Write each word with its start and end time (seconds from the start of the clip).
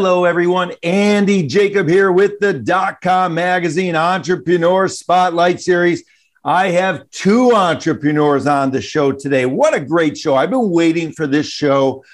Hello, 0.00 0.24
everyone. 0.24 0.70
Andy 0.84 1.44
Jacob 1.44 1.88
here 1.88 2.12
with 2.12 2.38
the 2.38 2.52
dot 2.52 3.00
com 3.00 3.34
Magazine 3.34 3.96
Entrepreneur 3.96 4.86
Spotlight 4.86 5.60
Series. 5.60 6.04
I 6.44 6.68
have 6.68 7.10
two 7.10 7.52
entrepreneurs 7.52 8.46
on 8.46 8.70
the 8.70 8.80
show 8.80 9.10
today. 9.10 9.44
What 9.44 9.74
a 9.74 9.80
great 9.80 10.16
show! 10.16 10.36
I've 10.36 10.50
been 10.50 10.70
waiting 10.70 11.10
for 11.10 11.26
this 11.26 11.48
show 11.48 12.04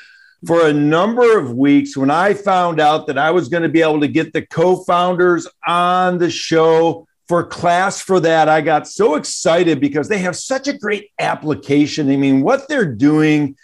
for 0.46 0.66
a 0.66 0.72
number 0.72 1.38
of 1.38 1.52
weeks. 1.52 1.94
When 1.94 2.10
I 2.10 2.32
found 2.32 2.80
out 2.80 3.06
that 3.08 3.18
I 3.18 3.30
was 3.32 3.50
going 3.50 3.64
to 3.64 3.68
be 3.68 3.82
able 3.82 4.00
to 4.00 4.08
get 4.08 4.32
the 4.32 4.46
co 4.46 4.82
founders 4.84 5.46
on 5.66 6.16
the 6.16 6.30
show 6.30 7.06
for 7.28 7.44
class 7.44 8.00
for 8.00 8.18
that, 8.20 8.48
I 8.48 8.62
got 8.62 8.88
so 8.88 9.16
excited 9.16 9.78
because 9.78 10.08
they 10.08 10.20
have 10.20 10.36
such 10.36 10.68
a 10.68 10.78
great 10.78 11.10
application. 11.18 12.10
I 12.10 12.16
mean, 12.16 12.40
what 12.40 12.66
they're 12.66 12.94
doing 12.94 13.56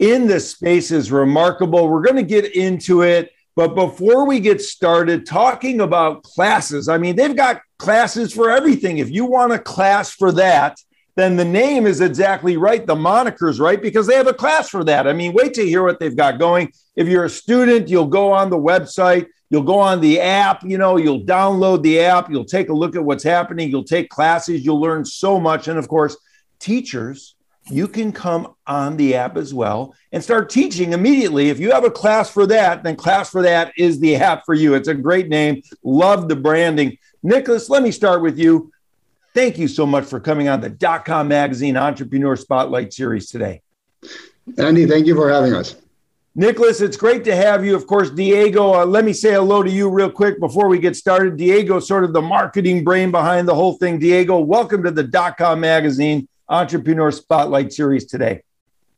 in 0.00 0.26
this 0.26 0.50
space 0.50 0.90
is 0.90 1.12
remarkable. 1.12 1.88
We're 1.88 2.02
going 2.02 2.16
to 2.16 2.24
get 2.24 2.56
into 2.56 3.02
it. 3.02 3.30
But 3.56 3.74
before 3.74 4.26
we 4.26 4.40
get 4.40 4.60
started 4.60 5.26
talking 5.26 5.80
about 5.80 6.22
classes, 6.22 6.88
I 6.88 6.98
mean, 6.98 7.16
they've 7.16 7.36
got 7.36 7.62
classes 7.78 8.32
for 8.32 8.50
everything. 8.50 8.98
If 8.98 9.10
you 9.10 9.24
want 9.24 9.52
a 9.52 9.58
class 9.58 10.12
for 10.12 10.32
that, 10.32 10.78
then 11.16 11.36
the 11.36 11.44
name 11.44 11.86
is 11.86 12.00
exactly 12.00 12.56
right. 12.56 12.86
The 12.86 12.94
moniker's 12.94 13.60
right 13.60 13.80
because 13.80 14.06
they 14.06 14.14
have 14.14 14.28
a 14.28 14.34
class 14.34 14.68
for 14.68 14.84
that. 14.84 15.06
I 15.06 15.12
mean, 15.12 15.32
wait 15.32 15.54
to 15.54 15.66
hear 15.66 15.82
what 15.82 15.98
they've 15.98 16.16
got 16.16 16.38
going. 16.38 16.72
If 16.96 17.08
you're 17.08 17.24
a 17.24 17.30
student, 17.30 17.88
you'll 17.88 18.06
go 18.06 18.32
on 18.32 18.48
the 18.48 18.56
website, 18.56 19.26
you'll 19.50 19.62
go 19.62 19.78
on 19.78 20.00
the 20.00 20.20
app, 20.20 20.62
you 20.62 20.78
know, 20.78 20.96
you'll 20.96 21.24
download 21.24 21.82
the 21.82 22.00
app, 22.00 22.30
you'll 22.30 22.44
take 22.44 22.68
a 22.68 22.72
look 22.74 22.94
at 22.94 23.04
what's 23.04 23.24
happening, 23.24 23.68
you'll 23.68 23.84
take 23.84 24.08
classes, 24.08 24.64
you'll 24.64 24.80
learn 24.80 25.04
so 25.04 25.40
much. 25.40 25.68
And 25.68 25.78
of 25.78 25.88
course, 25.88 26.16
teachers 26.60 27.34
you 27.70 27.88
can 27.88 28.12
come 28.12 28.54
on 28.66 28.96
the 28.96 29.14
app 29.14 29.36
as 29.36 29.54
well 29.54 29.94
and 30.12 30.22
start 30.22 30.50
teaching 30.50 30.92
immediately. 30.92 31.48
If 31.48 31.58
you 31.58 31.70
have 31.72 31.84
a 31.84 31.90
class 31.90 32.30
for 32.30 32.46
that, 32.46 32.82
then 32.82 32.96
Class 32.96 33.30
for 33.30 33.42
That 33.42 33.72
is 33.76 34.00
the 34.00 34.16
app 34.16 34.44
for 34.44 34.54
you. 34.54 34.74
It's 34.74 34.88
a 34.88 34.94
great 34.94 35.28
name. 35.28 35.62
Love 35.82 36.28
the 36.28 36.36
branding. 36.36 36.98
Nicolas, 37.22 37.68
let 37.68 37.82
me 37.82 37.90
start 37.90 38.22
with 38.22 38.38
you. 38.38 38.72
Thank 39.34 39.58
you 39.58 39.68
so 39.68 39.86
much 39.86 40.04
for 40.04 40.18
coming 40.18 40.48
on 40.48 40.60
the 40.60 40.70
dot 40.70 41.04
com 41.04 41.28
Magazine 41.28 41.76
Entrepreneur 41.76 42.34
Spotlight 42.34 42.92
Series 42.92 43.30
today. 43.30 43.62
Andy, 44.58 44.86
thank 44.86 45.06
you 45.06 45.14
for 45.14 45.30
having 45.30 45.54
us. 45.54 45.76
Nicolas, 46.34 46.80
it's 46.80 46.96
great 46.96 47.24
to 47.24 47.36
have 47.36 47.64
you. 47.64 47.76
Of 47.76 47.86
course, 47.86 48.10
Diego, 48.10 48.72
uh, 48.72 48.86
let 48.86 49.04
me 49.04 49.12
say 49.12 49.32
hello 49.32 49.62
to 49.62 49.70
you 49.70 49.90
real 49.90 50.10
quick 50.10 50.40
before 50.40 50.68
we 50.68 50.78
get 50.78 50.96
started. 50.96 51.36
Diego, 51.36 51.80
sort 51.80 52.04
of 52.04 52.12
the 52.12 52.22
marketing 52.22 52.82
brain 52.82 53.10
behind 53.10 53.46
the 53.46 53.54
whole 53.54 53.74
thing. 53.74 53.98
Diego, 53.98 54.38
welcome 54.38 54.82
to 54.82 54.90
the 54.90 55.02
dot 55.02 55.36
com 55.36 55.60
Magazine 55.60 56.26
Entrepreneur 56.50 57.10
Spotlight 57.10 57.72
Series 57.72 58.04
today. 58.04 58.42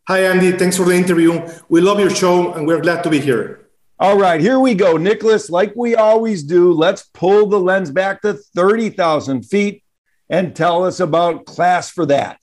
Hi, 0.08 0.24
Andy. 0.24 0.50
Thanks 0.52 0.76
for 0.76 0.84
the 0.84 0.94
interview. 0.94 1.46
We 1.68 1.80
love 1.80 2.00
your 2.00 2.10
show 2.10 2.54
and 2.54 2.66
we're 2.66 2.80
glad 2.80 3.04
to 3.04 3.10
be 3.10 3.20
here. 3.20 3.68
All 4.00 4.18
right, 4.18 4.40
here 4.40 4.58
we 4.58 4.74
go. 4.74 4.96
Nicolas, 4.96 5.48
like 5.48 5.76
we 5.76 5.94
always 5.94 6.42
do, 6.42 6.72
let's 6.72 7.04
pull 7.12 7.46
the 7.46 7.60
lens 7.60 7.92
back 7.92 8.22
to 8.22 8.34
30,000 8.34 9.44
feet 9.44 9.84
and 10.28 10.56
tell 10.56 10.84
us 10.84 10.98
about 10.98 11.46
Class 11.46 11.88
for 11.88 12.04
That. 12.06 12.40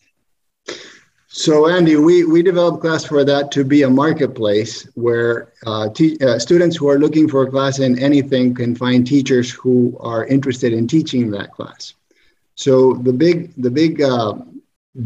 So, 1.28 1.68
Andy, 1.68 1.98
we, 1.98 2.24
we 2.24 2.42
developed 2.42 2.82
Class 2.82 3.04
for 3.04 3.26
That 3.26 3.52
to 3.52 3.66
be 3.66 3.82
a 3.82 3.90
marketplace 3.90 4.88
where 4.96 5.52
uh, 5.66 5.90
uh, 6.22 6.40
students 6.40 6.78
who 6.78 6.88
are 6.88 6.98
looking 6.98 7.28
for 7.28 7.44
a 7.44 7.52
class 7.52 7.80
in 7.80 8.00
anything 8.00 8.56
can 8.56 8.74
find 8.74 9.06
teachers 9.06 9.52
who 9.52 9.98
are 10.00 10.26
interested 10.26 10.72
in 10.72 10.88
teaching 10.88 11.30
that 11.32 11.52
class. 11.52 11.94
So 12.56 12.94
the 12.94 13.14
big 13.14 13.54
the 13.62 13.72
big 13.72 14.02
uh, 14.02 14.36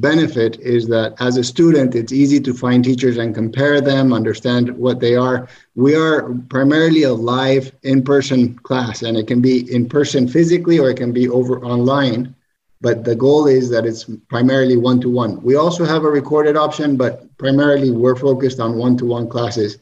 benefit 0.01 0.59
is 0.59 0.87
that 0.87 1.15
as 1.19 1.37
a 1.37 1.43
student, 1.43 1.95
it's 1.95 2.11
easy 2.11 2.39
to 2.41 2.53
find 2.53 2.83
teachers 2.83 3.17
and 3.17 3.33
compare 3.35 3.81
them, 3.81 4.13
understand 4.13 4.75
what 4.77 4.99
they 4.99 5.15
are. 5.15 5.47
We 5.75 5.95
are 5.95 6.33
primarily 6.49 7.03
a 7.03 7.13
live 7.13 7.71
in 7.83 8.03
person 8.03 8.55
class, 8.59 9.03
and 9.03 9.17
it 9.17 9.27
can 9.27 9.41
be 9.41 9.71
in 9.73 9.87
person 9.87 10.27
physically 10.27 10.79
or 10.79 10.89
it 10.89 10.97
can 10.97 11.11
be 11.11 11.29
over 11.29 11.63
online. 11.63 12.35
But 12.81 13.05
the 13.05 13.15
goal 13.15 13.47
is 13.47 13.69
that 13.69 13.85
it's 13.85 14.05
primarily 14.29 14.75
one 14.75 14.99
to 15.01 15.09
one. 15.09 15.41
We 15.41 15.55
also 15.55 15.85
have 15.85 16.03
a 16.03 16.09
recorded 16.09 16.57
option, 16.57 16.97
but 16.97 17.37
primarily 17.37 17.91
we're 17.91 18.17
focused 18.17 18.59
on 18.59 18.77
one 18.77 18.97
to 18.97 19.05
one 19.05 19.29
classes. 19.29 19.77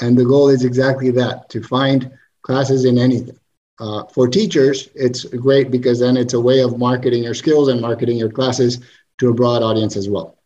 And 0.00 0.16
the 0.16 0.24
goal 0.24 0.48
is 0.48 0.64
exactly 0.64 1.10
that 1.12 1.48
to 1.50 1.62
find 1.62 2.12
classes 2.42 2.84
in 2.84 2.98
anything. 2.98 3.38
Uh, 3.80 4.04
for 4.04 4.28
teachers, 4.28 4.88
it's 4.94 5.24
great 5.24 5.72
because 5.72 5.98
then 5.98 6.16
it's 6.16 6.34
a 6.34 6.40
way 6.40 6.60
of 6.60 6.78
marketing 6.78 7.24
your 7.24 7.34
skills 7.34 7.66
and 7.66 7.80
marketing 7.80 8.16
your 8.16 8.30
classes 8.30 8.80
to 9.18 9.30
a 9.30 9.34
broad 9.34 9.62
audience 9.62 9.96
as 9.96 10.08
well. 10.08 10.38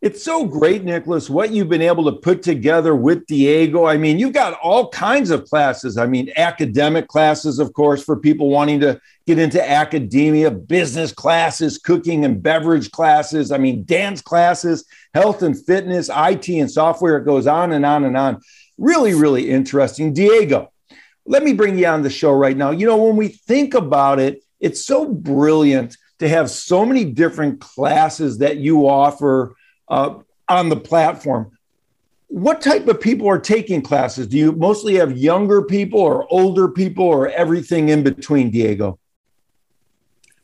It's 0.00 0.22
so 0.22 0.44
great, 0.44 0.84
Nicolas, 0.84 1.28
what 1.28 1.50
you've 1.50 1.68
been 1.68 1.82
able 1.82 2.04
to 2.04 2.12
put 2.12 2.40
together 2.40 2.94
with 2.94 3.26
Diego. 3.26 3.86
I 3.86 3.96
mean, 3.96 4.16
you've 4.16 4.32
got 4.32 4.56
all 4.62 4.90
kinds 4.90 5.30
of 5.30 5.44
classes. 5.46 5.98
I 5.98 6.06
mean, 6.06 6.30
academic 6.36 7.08
classes, 7.08 7.58
of 7.58 7.72
course, 7.72 8.04
for 8.04 8.14
people 8.16 8.48
wanting 8.48 8.78
to 8.80 9.00
get 9.26 9.40
into 9.40 9.68
academia, 9.68 10.52
business 10.52 11.10
classes, 11.10 11.78
cooking 11.78 12.24
and 12.24 12.40
beverage 12.40 12.92
classes. 12.92 13.50
I 13.50 13.58
mean, 13.58 13.82
dance 13.82 14.22
classes, 14.22 14.84
health 15.14 15.42
and 15.42 15.60
fitness, 15.66 16.08
IT 16.14 16.48
and 16.48 16.70
software. 16.70 17.16
It 17.16 17.24
goes 17.24 17.48
on 17.48 17.72
and 17.72 17.84
on 17.84 18.04
and 18.04 18.16
on. 18.16 18.40
Really, 18.78 19.14
really 19.14 19.50
interesting. 19.50 20.12
Diego, 20.12 20.70
let 21.26 21.42
me 21.42 21.54
bring 21.54 21.76
you 21.76 21.86
on 21.86 22.02
the 22.02 22.10
show 22.10 22.30
right 22.30 22.56
now. 22.56 22.70
You 22.70 22.86
know, 22.86 22.96
when 22.98 23.16
we 23.16 23.28
think 23.28 23.74
about 23.74 24.20
it, 24.20 24.44
it's 24.60 24.86
so 24.86 25.12
brilliant 25.12 25.96
to 26.18 26.28
have 26.28 26.50
so 26.50 26.84
many 26.84 27.04
different 27.04 27.60
classes 27.60 28.38
that 28.38 28.56
you 28.58 28.88
offer 28.88 29.54
uh, 29.88 30.14
on 30.48 30.68
the 30.68 30.76
platform. 30.76 31.52
What 32.28 32.60
type 32.60 32.86
of 32.88 33.00
people 33.00 33.28
are 33.28 33.38
taking 33.38 33.80
classes? 33.80 34.26
Do 34.26 34.36
you 34.36 34.52
mostly 34.52 34.96
have 34.96 35.16
younger 35.16 35.62
people 35.62 36.00
or 36.00 36.26
older 36.30 36.68
people 36.68 37.04
or 37.04 37.28
everything 37.30 37.88
in 37.88 38.02
between, 38.02 38.50
Diego? 38.50 38.98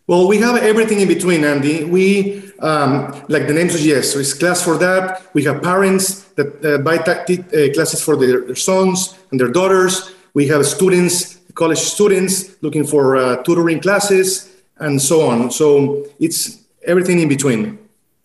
Well, 0.07 0.29
we 0.29 0.39
have 0.39 0.57
everything 0.57 1.01
in 1.01 1.09
between, 1.09 1.45
Andy. 1.45 1.85
We, 1.85 2.53
um, 2.61 3.25
like 3.29 3.47
the 3.47 3.55
name 3.55 3.71
suggests, 3.71 4.13
so 4.13 4.19
it's 4.19 4.35
class 4.35 4.63
for 4.63 4.77
that. 4.79 5.23
We 5.35 5.45
have 5.45 5.63
parents 5.63 6.25
that 6.37 6.65
uh, 6.65 6.79
buy 6.79 6.97
uh, 6.99 7.73
classes 7.75 8.03
for 8.03 8.17
their, 8.17 8.43
their, 8.43 8.55
sons 8.55 9.19
and 9.31 9.41
their 9.41 9.49
daughters. 9.49 10.13
We 10.35 10.47
have 10.49 10.67
students, 10.67 11.39
college 11.55 11.79
students 11.79 12.63
looking 12.63 12.87
for 12.87 13.17
uh, 13.17 13.43
tutoring 13.45 13.81
classes 13.81 14.54
and 14.79 15.01
so 15.01 15.29
on. 15.29 15.51
So 15.51 16.07
it's 16.19 16.65
everything 16.87 17.21
in 17.21 17.29
between. 17.29 17.79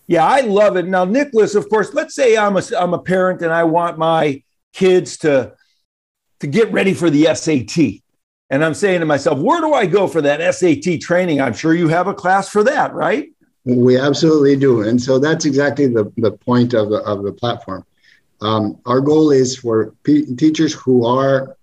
Yeah, 0.07 0.25
I 0.25 0.41
love 0.41 0.75
it. 0.75 0.87
Now, 0.87 1.05
Nicolas, 1.05 1.53
of 1.53 1.69
course, 1.69 1.93
let's 1.93 2.15
say 2.15 2.35
I'm 2.35 2.57
a, 2.57 2.63
I'm 2.77 2.93
a 2.93 2.99
parent 2.99 3.41
and 3.41 3.53
I 3.53 3.63
want 3.63 3.97
my 3.97 4.41
kids 4.73 5.17
to, 5.17 5.53
to 6.39 6.47
get 6.47 6.71
ready 6.71 6.93
for 6.93 7.09
the 7.09 7.33
SAT. 7.35 8.01
And 8.49 8.65
I'm 8.65 8.73
saying 8.73 9.01
to 9.01 9.05
myself, 9.05 9.37
where 9.37 9.61
do 9.61 9.73
I 9.73 9.85
go 9.85 10.07
for 10.07 10.21
that 10.21 10.55
SAT 10.55 10.99
training? 11.01 11.39
I'm 11.39 11.53
sure 11.53 11.75
you 11.75 11.87
have 11.89 12.07
a 12.07 12.13
class 12.13 12.49
for 12.49 12.63
that, 12.63 12.93
right? 12.93 13.29
We 13.65 13.99
absolutely 13.99 14.55
do. 14.55 14.81
And 14.81 14.99
so 14.99 15.19
that's 15.19 15.45
exactly 15.45 15.85
the, 15.85 16.11
the 16.17 16.31
point 16.31 16.73
of 16.73 16.89
the, 16.89 16.97
of 17.03 17.23
the 17.23 17.31
platform. 17.31 17.85
Um, 18.41 18.79
our 18.85 19.01
goal 19.01 19.31
is 19.31 19.57
for 19.57 19.93
p- 20.03 20.33
teachers 20.35 20.73
who 20.73 21.05
are, 21.05 21.55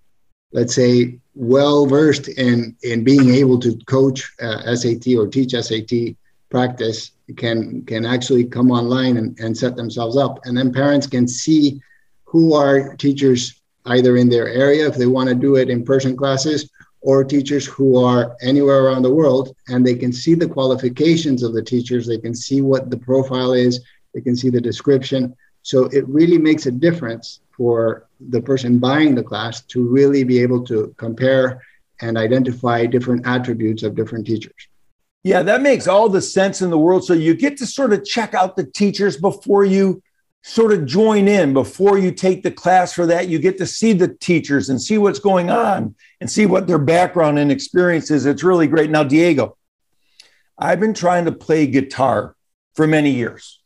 let's 0.53 0.75
say, 0.75 1.19
well 1.35 1.87
versed 1.87 2.29
in 2.29 2.75
in 2.83 3.05
being 3.05 3.31
able 3.31 3.59
to 3.61 3.77
coach 3.87 4.33
uh, 4.41 4.75
SAT 4.75 5.09
or 5.19 5.27
teach 5.29 5.53
SAT 5.53 6.17
practice 6.51 7.13
can 7.37 7.85
can 7.85 8.07
actually 8.07 8.45
come 8.45 8.71
online 8.71 9.17
and, 9.17 9.39
and 9.39 9.57
set 9.57 9.77
themselves 9.77 10.17
up. 10.17 10.39
And 10.45 10.57
then 10.57 10.73
parents 10.73 11.07
can 11.07 11.29
see 11.29 11.81
who 12.25 12.55
are 12.55 12.97
teachers 12.97 13.61
either 13.87 14.17
in 14.17 14.29
their 14.29 14.49
area 14.49 14.87
if 14.87 14.97
they 14.97 15.07
want 15.07 15.29
to 15.29 15.35
do 15.35 15.57
it 15.57 15.71
in 15.71 15.85
person 15.85 16.17
classes 16.17 16.71
or 17.01 17.23
teachers 17.23 17.67
who 17.67 18.03
are 18.03 18.37
anywhere 18.43 18.85
around 18.85 19.03
the 19.03 19.15
world 19.15 19.55
and 19.69 19.87
they 19.87 19.95
can 19.95 20.13
see 20.13 20.35
the 20.35 20.49
qualifications 20.49 21.43
of 21.43 21.55
the 21.55 21.63
teachers 21.63 22.05
they 22.07 22.19
can 22.19 22.35
see 22.35 22.63
what 22.63 22.91
the 22.91 22.97
profile 22.97 23.53
is 23.53 23.81
they 24.13 24.21
can 24.21 24.37
see 24.37 24.51
the 24.51 24.61
description. 24.61 25.37
So 25.63 25.85
it 25.87 26.09
really 26.09 26.39
makes 26.39 26.67
a 26.67 26.71
difference 26.71 27.41
for 27.57 28.09
the 28.21 28.41
person 28.41 28.79
buying 28.79 29.15
the 29.15 29.23
class 29.23 29.63
to 29.63 29.87
really 29.87 30.25
be 30.25 30.39
able 30.39 30.65
to 30.65 30.95
compare 30.97 31.63
and 32.01 32.19
identify 32.19 32.85
different 32.87 33.27
attributes 33.27 33.83
of 33.83 33.95
different 33.95 34.27
teachers 34.27 34.69
yeah 35.25 35.43
that 35.43 35.63
makes 35.63 35.87
all 35.87 36.09
the 36.09 36.23
sense 36.23 36.63
in 36.63 36.71
the 36.71 36.79
world 36.79 37.05
so 37.05 37.13
you 37.13 37.35
get 37.35 37.57
to 37.57 37.67
sort 37.67 37.93
of 37.93 38.05
check 38.05 38.35
out 38.35 38.57
the 38.57 38.65
teachers 38.65 39.17
before 39.17 39.65
you 39.65 40.03
sort 40.47 40.73
of 40.73 40.87
join 40.87 41.27
in 41.27 41.53
before 41.53 41.99
you 41.99 42.13
take 42.13 42.45
the 42.45 42.51
class 42.53 42.93
for 42.93 43.05
that. 43.05 43.27
You 43.27 43.41
get 43.41 43.59
to 43.59 43.67
see 43.67 43.93
the 43.93 44.07
teachers 44.07 44.69
and 44.69 44.81
see 44.81 44.97
what's 44.97 45.19
going 45.19 45.51
on 45.51 45.97
and 46.21 46.31
see 46.31 46.47
what 46.47 46.69
their 46.69 46.79
background 46.79 47.41
and 47.41 47.51
experience 47.51 48.13
is. 48.13 48.27
It's 48.27 48.45
really 48.45 48.69
great. 48.69 48.89
Now, 48.89 49.03
Diego, 49.03 49.57
I've 50.57 50.79
been 50.79 50.95
trying 50.95 51.25
to 51.25 51.33
play 51.33 51.67
guitar 51.67 52.37
for 52.75 52.87
many 52.87 53.11
years. 53.11 53.61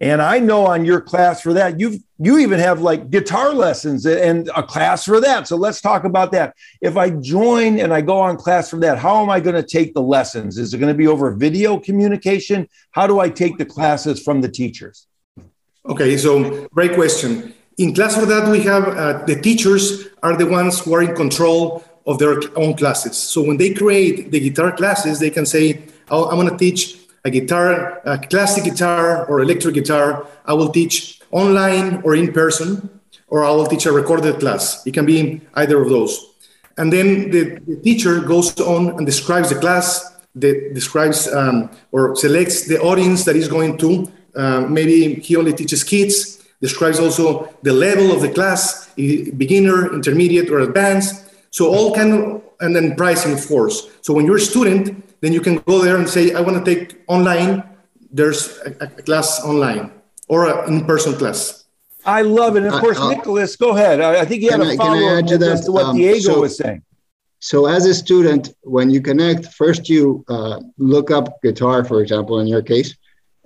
And 0.00 0.22
I 0.22 0.38
know 0.38 0.66
on 0.66 0.86
your 0.86 1.00
class 1.00 1.42
for 1.42 1.52
that, 1.52 1.78
you've 1.78 2.02
you 2.18 2.38
even 2.38 2.58
have 2.58 2.80
like 2.80 3.10
guitar 3.10 3.52
lessons 3.52 4.06
and 4.06 4.50
a 4.56 4.62
class 4.62 5.04
for 5.04 5.20
that. 5.20 5.46
So 5.46 5.56
let's 5.56 5.80
talk 5.80 6.04
about 6.04 6.32
that. 6.32 6.54
If 6.80 6.96
I 6.96 7.10
join 7.10 7.78
and 7.78 7.92
I 7.92 8.00
go 8.00 8.18
on 8.18 8.36
class 8.36 8.70
for 8.70 8.78
that, 8.80 8.98
how 8.98 9.22
am 9.22 9.30
I 9.30 9.40
going 9.40 9.56
to 9.56 9.62
take 9.62 9.94
the 9.94 10.02
lessons? 10.02 10.58
Is 10.58 10.72
it 10.74 10.78
going 10.78 10.92
to 10.92 10.96
be 10.96 11.06
over 11.06 11.30
video 11.32 11.78
communication? 11.78 12.68
How 12.92 13.06
do 13.06 13.20
I 13.20 13.30
take 13.30 13.58
the 13.58 13.64
classes 13.64 14.22
from 14.22 14.40
the 14.40 14.48
teachers? 14.48 15.06
Okay, 15.86 16.16
so 16.18 16.66
great 16.68 16.94
question. 16.94 17.54
In 17.78 17.94
class 17.94 18.14
for 18.14 18.26
that, 18.26 18.50
we 18.50 18.60
have 18.62 18.88
uh, 18.88 19.24
the 19.24 19.40
teachers 19.40 20.08
are 20.22 20.36
the 20.36 20.46
ones 20.46 20.80
who 20.80 20.94
are 20.94 21.02
in 21.02 21.14
control 21.14 21.84
of 22.06 22.18
their 22.18 22.40
own 22.56 22.76
classes. 22.76 23.16
So 23.16 23.42
when 23.42 23.56
they 23.56 23.72
create 23.72 24.30
the 24.30 24.40
guitar 24.40 24.72
classes, 24.72 25.20
they 25.20 25.30
can 25.30 25.46
say, 25.46 25.84
oh, 26.10 26.28
I'm 26.28 26.36
going 26.36 26.50
to 26.50 26.58
teach 26.58 26.98
a 27.24 27.30
guitar, 27.30 28.00
a 28.04 28.18
classic 28.18 28.64
guitar 28.64 29.26
or 29.26 29.40
electric 29.40 29.74
guitar. 29.74 30.26
I 30.44 30.54
will 30.54 30.70
teach 30.70 31.20
online 31.30 32.02
or 32.02 32.14
in 32.14 32.32
person, 32.32 32.88
or 33.28 33.44
I 33.44 33.50
will 33.50 33.66
teach 33.66 33.86
a 33.86 33.92
recorded 33.92 34.40
class. 34.40 34.86
It 34.86 34.94
can 34.94 35.06
be 35.06 35.40
either 35.54 35.80
of 35.80 35.88
those. 35.88 36.26
And 36.76 36.92
then 36.92 37.30
the, 37.30 37.60
the 37.66 37.76
teacher 37.76 38.20
goes 38.20 38.58
on 38.60 38.96
and 38.96 39.04
describes 39.06 39.50
the 39.50 39.56
class, 39.56 40.06
that 40.36 40.74
describes 40.74 41.26
um, 41.28 41.70
or 41.90 42.14
selects 42.14 42.66
the 42.66 42.80
audience 42.80 43.24
that 43.24 43.34
is 43.34 43.48
going 43.48 43.76
to 43.78 44.10
uh, 44.34 44.60
maybe 44.60 45.14
he 45.14 45.36
only 45.36 45.52
teaches 45.52 45.84
kids, 45.84 46.44
describes 46.60 46.98
also 46.98 47.52
the 47.62 47.72
level 47.72 48.12
of 48.12 48.20
the 48.20 48.28
class, 48.28 48.92
beginner, 48.94 49.92
intermediate, 49.92 50.50
or 50.50 50.60
advanced. 50.60 51.30
So 51.50 51.68
all 51.68 51.94
kind 51.94 52.12
of, 52.12 52.42
and 52.60 52.76
then 52.76 52.94
pricing, 52.94 53.32
of 53.32 53.46
course. 53.46 53.88
So 54.02 54.12
when 54.12 54.26
you're 54.26 54.36
a 54.36 54.40
student, 54.40 55.04
then 55.20 55.32
you 55.32 55.40
can 55.40 55.56
go 55.58 55.82
there 55.82 55.96
and 55.96 56.08
say, 56.08 56.34
I 56.34 56.40
want 56.40 56.64
to 56.64 56.64
take 56.64 57.02
online. 57.06 57.62
There's 58.12 58.58
a, 58.58 58.70
a 58.80 59.02
class 59.02 59.42
online 59.44 59.92
or 60.28 60.48
an 60.48 60.74
in-person 60.74 61.14
class. 61.14 61.64
I 62.04 62.22
love 62.22 62.56
it. 62.56 62.64
And 62.64 62.74
of 62.74 62.80
course, 62.80 62.98
uh, 62.98 63.10
Nicolas, 63.10 63.56
go 63.56 63.76
ahead. 63.76 64.00
I, 64.00 64.20
I 64.20 64.24
think 64.24 64.42
you 64.42 64.50
had 64.50 64.60
a 64.60 64.76
follow-up 64.76 65.26
to, 65.26 65.38
that, 65.38 65.64
to 65.64 65.72
what 65.72 65.84
um, 65.86 65.96
Diego 65.96 66.20
so, 66.20 66.40
was 66.40 66.56
saying. 66.56 66.82
So 67.40 67.66
as 67.66 67.86
a 67.86 67.94
student, 67.94 68.54
when 68.62 68.90
you 68.90 69.00
connect, 69.00 69.46
first 69.46 69.88
you 69.88 70.24
uh, 70.28 70.60
look 70.78 71.10
up 71.10 71.42
guitar, 71.42 71.84
for 71.84 72.00
example, 72.00 72.40
in 72.40 72.46
your 72.46 72.62
case, 72.62 72.96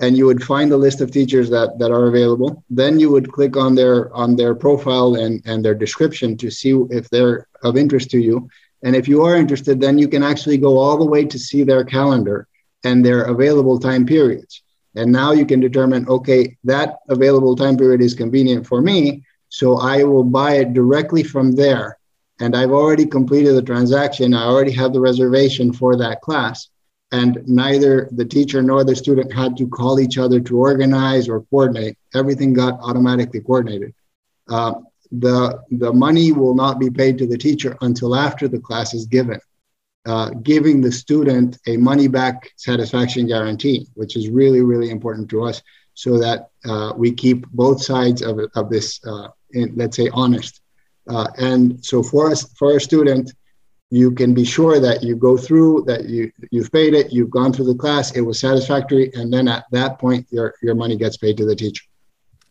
and 0.00 0.16
you 0.16 0.26
would 0.26 0.42
find 0.42 0.72
a 0.72 0.76
list 0.76 1.00
of 1.00 1.10
teachers 1.10 1.48
that 1.50 1.78
that 1.78 1.90
are 1.90 2.06
available 2.06 2.64
then 2.68 2.98
you 2.98 3.10
would 3.10 3.30
click 3.30 3.56
on 3.56 3.74
their 3.74 4.12
on 4.14 4.36
their 4.36 4.54
profile 4.54 5.14
and 5.14 5.40
and 5.44 5.64
their 5.64 5.74
description 5.74 6.36
to 6.36 6.50
see 6.50 6.72
if 6.90 7.08
they're 7.10 7.46
of 7.62 7.76
interest 7.76 8.10
to 8.10 8.18
you 8.18 8.48
and 8.84 8.94
if 8.94 9.08
you 9.08 9.22
are 9.22 9.36
interested 9.36 9.80
then 9.80 9.98
you 9.98 10.08
can 10.08 10.22
actually 10.22 10.58
go 10.58 10.78
all 10.78 10.96
the 10.96 11.04
way 11.04 11.24
to 11.24 11.38
see 11.38 11.64
their 11.64 11.84
calendar 11.84 12.46
and 12.84 13.04
their 13.04 13.22
available 13.24 13.78
time 13.78 14.06
periods 14.06 14.62
and 14.94 15.10
now 15.10 15.32
you 15.32 15.44
can 15.44 15.58
determine 15.58 16.06
okay 16.08 16.56
that 16.62 16.98
available 17.08 17.56
time 17.56 17.76
period 17.76 18.00
is 18.00 18.14
convenient 18.14 18.66
for 18.66 18.80
me 18.80 19.24
so 19.48 19.78
i 19.78 20.02
will 20.04 20.24
buy 20.24 20.52
it 20.56 20.72
directly 20.72 21.22
from 21.22 21.52
there 21.52 21.98
and 22.40 22.54
i've 22.54 22.70
already 22.70 23.06
completed 23.06 23.54
the 23.54 23.62
transaction 23.62 24.34
i 24.34 24.44
already 24.44 24.72
have 24.72 24.92
the 24.92 25.00
reservation 25.00 25.72
for 25.72 25.96
that 25.96 26.20
class 26.20 26.68
and 27.14 27.40
neither 27.46 28.08
the 28.10 28.24
teacher 28.24 28.60
nor 28.60 28.82
the 28.82 28.96
student 28.96 29.32
had 29.32 29.56
to 29.56 29.68
call 29.68 30.00
each 30.00 30.18
other 30.18 30.40
to 30.40 30.58
organize 30.58 31.28
or 31.28 31.42
coordinate. 31.42 31.96
Everything 32.12 32.52
got 32.52 32.80
automatically 32.80 33.40
coordinated. 33.40 33.94
Uh, 34.48 34.74
the, 35.18 35.62
the 35.70 35.92
money 35.92 36.32
will 36.32 36.54
not 36.54 36.78
be 36.78 36.90
paid 36.90 37.18
to 37.18 37.26
the 37.26 37.38
teacher 37.38 37.76
until 37.80 38.14
after 38.14 38.48
the 38.48 38.58
class 38.58 38.94
is 38.94 39.06
given, 39.06 39.40
uh, 40.06 40.30
giving 40.42 40.80
the 40.80 40.92
student 40.92 41.58
a 41.66 41.76
money 41.76 42.08
back 42.08 42.50
satisfaction 42.56 43.26
guarantee, 43.26 43.86
which 43.94 44.16
is 44.16 44.28
really, 44.28 44.60
really 44.60 44.90
important 44.90 45.28
to 45.30 45.44
us 45.44 45.62
so 45.94 46.18
that 46.18 46.48
uh, 46.64 46.92
we 46.96 47.12
keep 47.12 47.46
both 47.50 47.82
sides 47.82 48.22
of, 48.22 48.40
of 48.54 48.68
this, 48.68 49.00
uh, 49.06 49.28
in, 49.52 49.72
let's 49.76 49.96
say, 49.96 50.08
honest. 50.12 50.60
Uh, 51.08 51.28
and 51.38 51.84
so 51.84 52.02
for 52.02 52.30
us, 52.30 52.52
for 52.54 52.76
a 52.76 52.80
student, 52.80 53.32
you 53.90 54.10
can 54.10 54.34
be 54.34 54.44
sure 54.44 54.80
that 54.80 55.02
you 55.02 55.14
go 55.14 55.36
through 55.36 55.84
that 55.86 56.06
you 56.06 56.32
you've 56.50 56.72
paid 56.72 56.94
it 56.94 57.12
you've 57.12 57.30
gone 57.30 57.52
through 57.52 57.66
the 57.66 57.74
class 57.74 58.16
it 58.16 58.22
was 58.22 58.40
satisfactory 58.40 59.10
and 59.14 59.32
then 59.32 59.46
at 59.46 59.64
that 59.70 59.98
point 59.98 60.26
your 60.30 60.54
your 60.62 60.74
money 60.74 60.96
gets 60.96 61.16
paid 61.16 61.36
to 61.36 61.44
the 61.44 61.54
teacher 61.54 61.84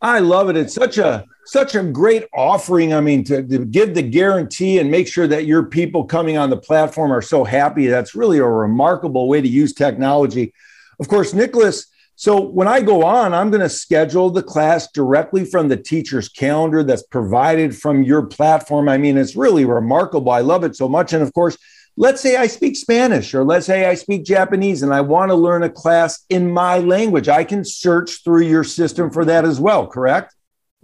i 0.04 0.20
love 0.20 0.50
it 0.50 0.56
it's 0.56 0.74
such 0.74 0.98
a 0.98 1.26
such 1.46 1.76
a 1.76 1.84
great 1.84 2.26
offering 2.34 2.94
i 2.94 3.02
mean 3.02 3.24
to, 3.24 3.42
to 3.42 3.66
give 3.66 3.96
the 3.96 4.02
guarantee 4.02 4.78
and 4.80 4.92
make 4.92 5.08
sure 5.08 5.28
that 5.28 5.46
your 5.46 5.64
people 5.64 6.04
coming 6.04 6.38
on 6.38 6.50
the 6.50 6.58
platform 6.58 7.12
are 7.12 7.22
so 7.22 7.44
happy 7.44 7.88
that's 7.88 8.14
really 8.14 8.38
a 8.38 8.46
remarkable 8.46 9.28
way 9.28 9.42
to 9.42 9.48
use 9.48 9.74
technology 9.74 10.54
of 11.00 11.08
course 11.08 11.34
nicolas 11.34 11.88
so 12.16 12.40
when 12.40 12.68
I 12.68 12.80
go 12.80 13.04
on, 13.04 13.34
I'm 13.34 13.50
going 13.50 13.62
to 13.62 13.70
schedule 13.70 14.30
the 14.30 14.44
class 14.44 14.88
directly 14.92 15.46
from 15.46 15.68
the 15.68 15.78
teacher's 15.78 16.30
calendar 16.30 16.84
that's 16.84 17.04
provided 17.04 17.76
from 17.76 18.04
your 18.04 18.28
platform. 18.28 18.88
I 18.88 18.98
mean, 18.98 19.18
it's 19.18 19.36
really 19.36 19.66
remarkable. 19.66 20.32
I 20.32 20.42
love 20.42 20.64
it 20.64 20.76
so 20.76 20.88
much. 20.88 21.14
And 21.14 21.24
of 21.24 21.34
course, 21.34 21.58
let's 21.96 22.22
say 22.22 22.36
I 22.36 22.48
speak 22.48 22.76
Spanish 22.76 23.34
or 23.34 23.44
let's 23.44 23.66
say 23.66 23.86
I 23.86 23.96
speak 23.96 24.26
Japanese 24.26 24.84
and 24.84 24.94
I 24.94 25.02
want 25.02 25.30
to 25.30 25.36
learn 25.36 25.64
a 25.64 25.70
class 25.70 26.26
in 26.30 26.52
my 26.52 26.80
language. 26.80 27.30
I 27.30 27.44
can 27.44 27.64
search 27.64 28.24
through 28.24 28.44
your 28.44 28.64
system 28.64 29.12
for 29.12 29.26
that 29.26 29.46
as 29.46 29.60
well, 29.60 29.88
correct? 29.88 30.36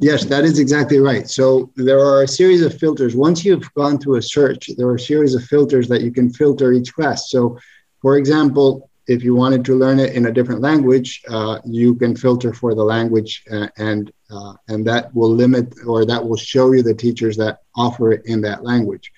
Yes, 0.01 0.23
that 0.25 0.45
is 0.45 0.59
exactly 0.59 0.99
right. 0.99 1.29
So 1.29 1.71
there 1.75 1.99
are 1.99 2.23
a 2.23 2.27
series 2.27 2.61
of 2.61 2.77
filters. 2.79 3.15
Once 3.15 3.43
you've 3.43 3.73
gone 3.73 3.97
through 3.97 4.15
a 4.15 4.21
search, 4.21 4.69
there 4.77 4.87
are 4.87 4.95
a 4.95 4.99
series 4.99 5.35
of 5.35 5.43
filters 5.43 5.89
that 5.89 6.01
you 6.01 6.11
can 6.11 6.31
filter 6.31 6.71
each 6.71 6.93
class. 6.93 7.29
So, 7.29 7.59
for 8.01 8.17
example, 8.17 8.89
if 9.07 9.23
you 9.23 9.35
wanted 9.35 9.65
to 9.65 9.75
learn 9.75 9.99
it 9.99 10.13
in 10.13 10.27
a 10.27 10.31
different 10.31 10.61
language, 10.61 11.21
uh, 11.29 11.59
you 11.65 11.95
can 11.95 12.15
filter 12.15 12.53
for 12.53 12.75
the 12.75 12.83
language, 12.83 13.43
uh, 13.51 13.67
and 13.77 14.11
uh, 14.29 14.53
and 14.67 14.85
that 14.85 15.13
will 15.15 15.33
limit 15.33 15.73
or 15.87 16.05
that 16.05 16.23
will 16.23 16.37
show 16.37 16.71
you 16.71 16.83
the 16.83 16.93
teachers 16.93 17.35
that 17.37 17.57
offer 17.75 18.11
it 18.11 18.21
in 18.25 18.39
that 18.41 18.63
language. 18.63 19.11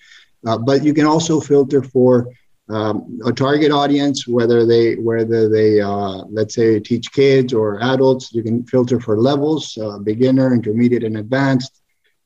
Uh, 0.46 0.58
but 0.58 0.84
you 0.84 0.94
can 0.94 1.06
also 1.06 1.40
filter 1.40 1.84
for 1.84 2.28
um, 2.70 3.20
a 3.26 3.34
target 3.34 3.72
audience, 3.72 4.28
whether 4.28 4.66
they 4.66 4.96
whether 4.96 5.50
they 5.50 5.82
uh, 5.82 6.24
let's 6.30 6.56
say 6.56 6.80
teach 6.80 7.12
kids 7.12 7.54
or 7.54 7.82
adults. 7.84 8.34
You 8.34 8.44
can 8.44 8.64
filter 8.66 9.00
for 9.00 9.18
levels: 9.18 9.78
uh, 9.78 10.00
beginner, 10.00 10.54
intermediate, 10.54 11.04
and 11.04 11.18
advanced. 11.18 11.82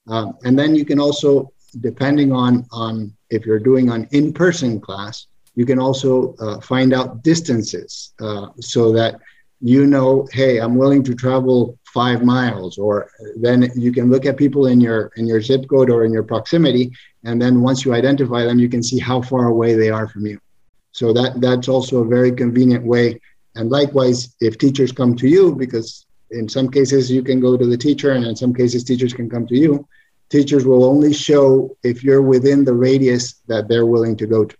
Um, 0.07 0.37
and 0.43 0.57
then 0.57 0.75
you 0.75 0.85
can 0.85 0.99
also, 0.99 1.51
depending 1.81 2.31
on 2.31 2.65
on 2.71 3.11
if 3.29 3.45
you're 3.45 3.59
doing 3.59 3.89
an 3.89 4.07
in-person 4.11 4.79
class 4.79 5.27
you 5.55 5.65
can 5.65 5.79
also 5.79 6.35
uh, 6.35 6.59
find 6.59 6.93
out 6.93 7.23
distances 7.23 8.13
uh, 8.19 8.47
so 8.59 8.91
that 8.91 9.19
you 9.61 9.87
know, 9.87 10.27
hey, 10.31 10.59
I'm 10.59 10.75
willing 10.75 11.01
to 11.05 11.15
travel 11.15 11.79
five 11.85 12.23
miles, 12.23 12.77
or 12.77 13.09
then 13.37 13.71
you 13.75 13.93
can 13.93 14.09
look 14.11 14.25
at 14.25 14.37
people 14.37 14.67
in 14.67 14.81
your 14.81 15.11
in 15.15 15.25
your 15.25 15.41
zip 15.41 15.67
code 15.69 15.89
or 15.89 16.03
in 16.03 16.11
your 16.11 16.23
proximity, 16.23 16.91
and 17.25 17.41
then 17.41 17.61
once 17.61 17.83
you 17.83 17.93
identify 17.93 18.43
them, 18.43 18.59
you 18.59 18.69
can 18.69 18.83
see 18.83 18.99
how 18.99 19.21
far 19.21 19.47
away 19.47 19.73
they 19.73 19.89
are 19.89 20.07
from 20.07 20.25
you. 20.25 20.39
So 20.91 21.11
that 21.13 21.41
that's 21.41 21.67
also 21.67 22.01
a 22.01 22.07
very 22.07 22.31
convenient 22.31 22.85
way. 22.85 23.19
And 23.55 23.69
likewise, 23.69 24.35
if 24.39 24.57
teachers 24.57 24.91
come 24.91 25.15
to 25.17 25.27
you, 25.27 25.55
because 25.55 26.05
in 26.31 26.47
some 26.47 26.69
cases 26.69 27.11
you 27.11 27.23
can 27.23 27.39
go 27.39 27.57
to 27.57 27.65
the 27.65 27.77
teacher, 27.77 28.11
and 28.11 28.25
in 28.25 28.35
some 28.35 28.53
cases 28.53 28.83
teachers 28.83 29.13
can 29.13 29.29
come 29.29 29.47
to 29.47 29.55
you. 29.55 29.87
Teachers 30.29 30.65
will 30.65 30.83
only 30.83 31.13
show 31.13 31.75
if 31.83 32.03
you're 32.03 32.21
within 32.21 32.65
the 32.65 32.73
radius 32.73 33.41
that 33.47 33.67
they're 33.67 33.85
willing 33.85 34.17
to 34.17 34.25
go 34.25 34.45
to. 34.45 34.55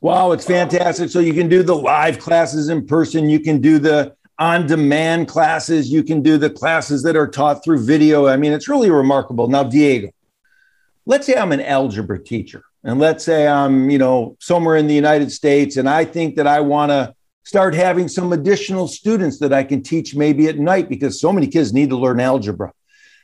Wow, 0.00 0.32
it's 0.32 0.44
fantastic. 0.44 1.10
So 1.10 1.20
you 1.20 1.32
can 1.32 1.48
do 1.48 1.62
the 1.62 1.76
live 1.76 2.18
classes 2.18 2.68
in 2.68 2.86
person, 2.86 3.28
you 3.28 3.40
can 3.40 3.60
do 3.60 3.78
the 3.78 4.14
on 4.38 4.66
demand 4.66 5.28
classes, 5.28 5.92
you 5.92 6.02
can 6.02 6.22
do 6.22 6.38
the 6.38 6.50
classes 6.50 7.02
that 7.02 7.14
are 7.14 7.28
taught 7.28 7.62
through 7.62 7.84
video. 7.84 8.26
I 8.26 8.36
mean, 8.36 8.52
it's 8.52 8.68
really 8.68 8.90
remarkable. 8.90 9.48
Now, 9.48 9.64
Diego, 9.64 10.10
let's 11.10 11.26
say 11.26 11.34
I'm 11.34 11.50
an 11.50 11.60
algebra 11.60 12.22
teacher, 12.22 12.62
and 12.84 13.00
let's 13.00 13.24
say 13.24 13.48
I'm, 13.48 13.90
you 13.90 13.98
know, 13.98 14.36
somewhere 14.38 14.76
in 14.76 14.86
the 14.86 14.94
United 14.94 15.32
States, 15.32 15.76
and 15.76 15.88
I 15.88 16.04
think 16.04 16.36
that 16.36 16.46
I 16.46 16.60
want 16.60 16.90
to 16.90 17.12
start 17.42 17.74
having 17.74 18.06
some 18.06 18.32
additional 18.32 18.86
students 18.86 19.40
that 19.40 19.52
I 19.52 19.64
can 19.64 19.82
teach 19.82 20.14
maybe 20.14 20.46
at 20.46 20.56
night 20.56 20.88
because 20.88 21.20
so 21.20 21.32
many 21.32 21.48
kids 21.48 21.72
need 21.72 21.90
to 21.90 21.96
learn 21.96 22.20
algebra. 22.20 22.72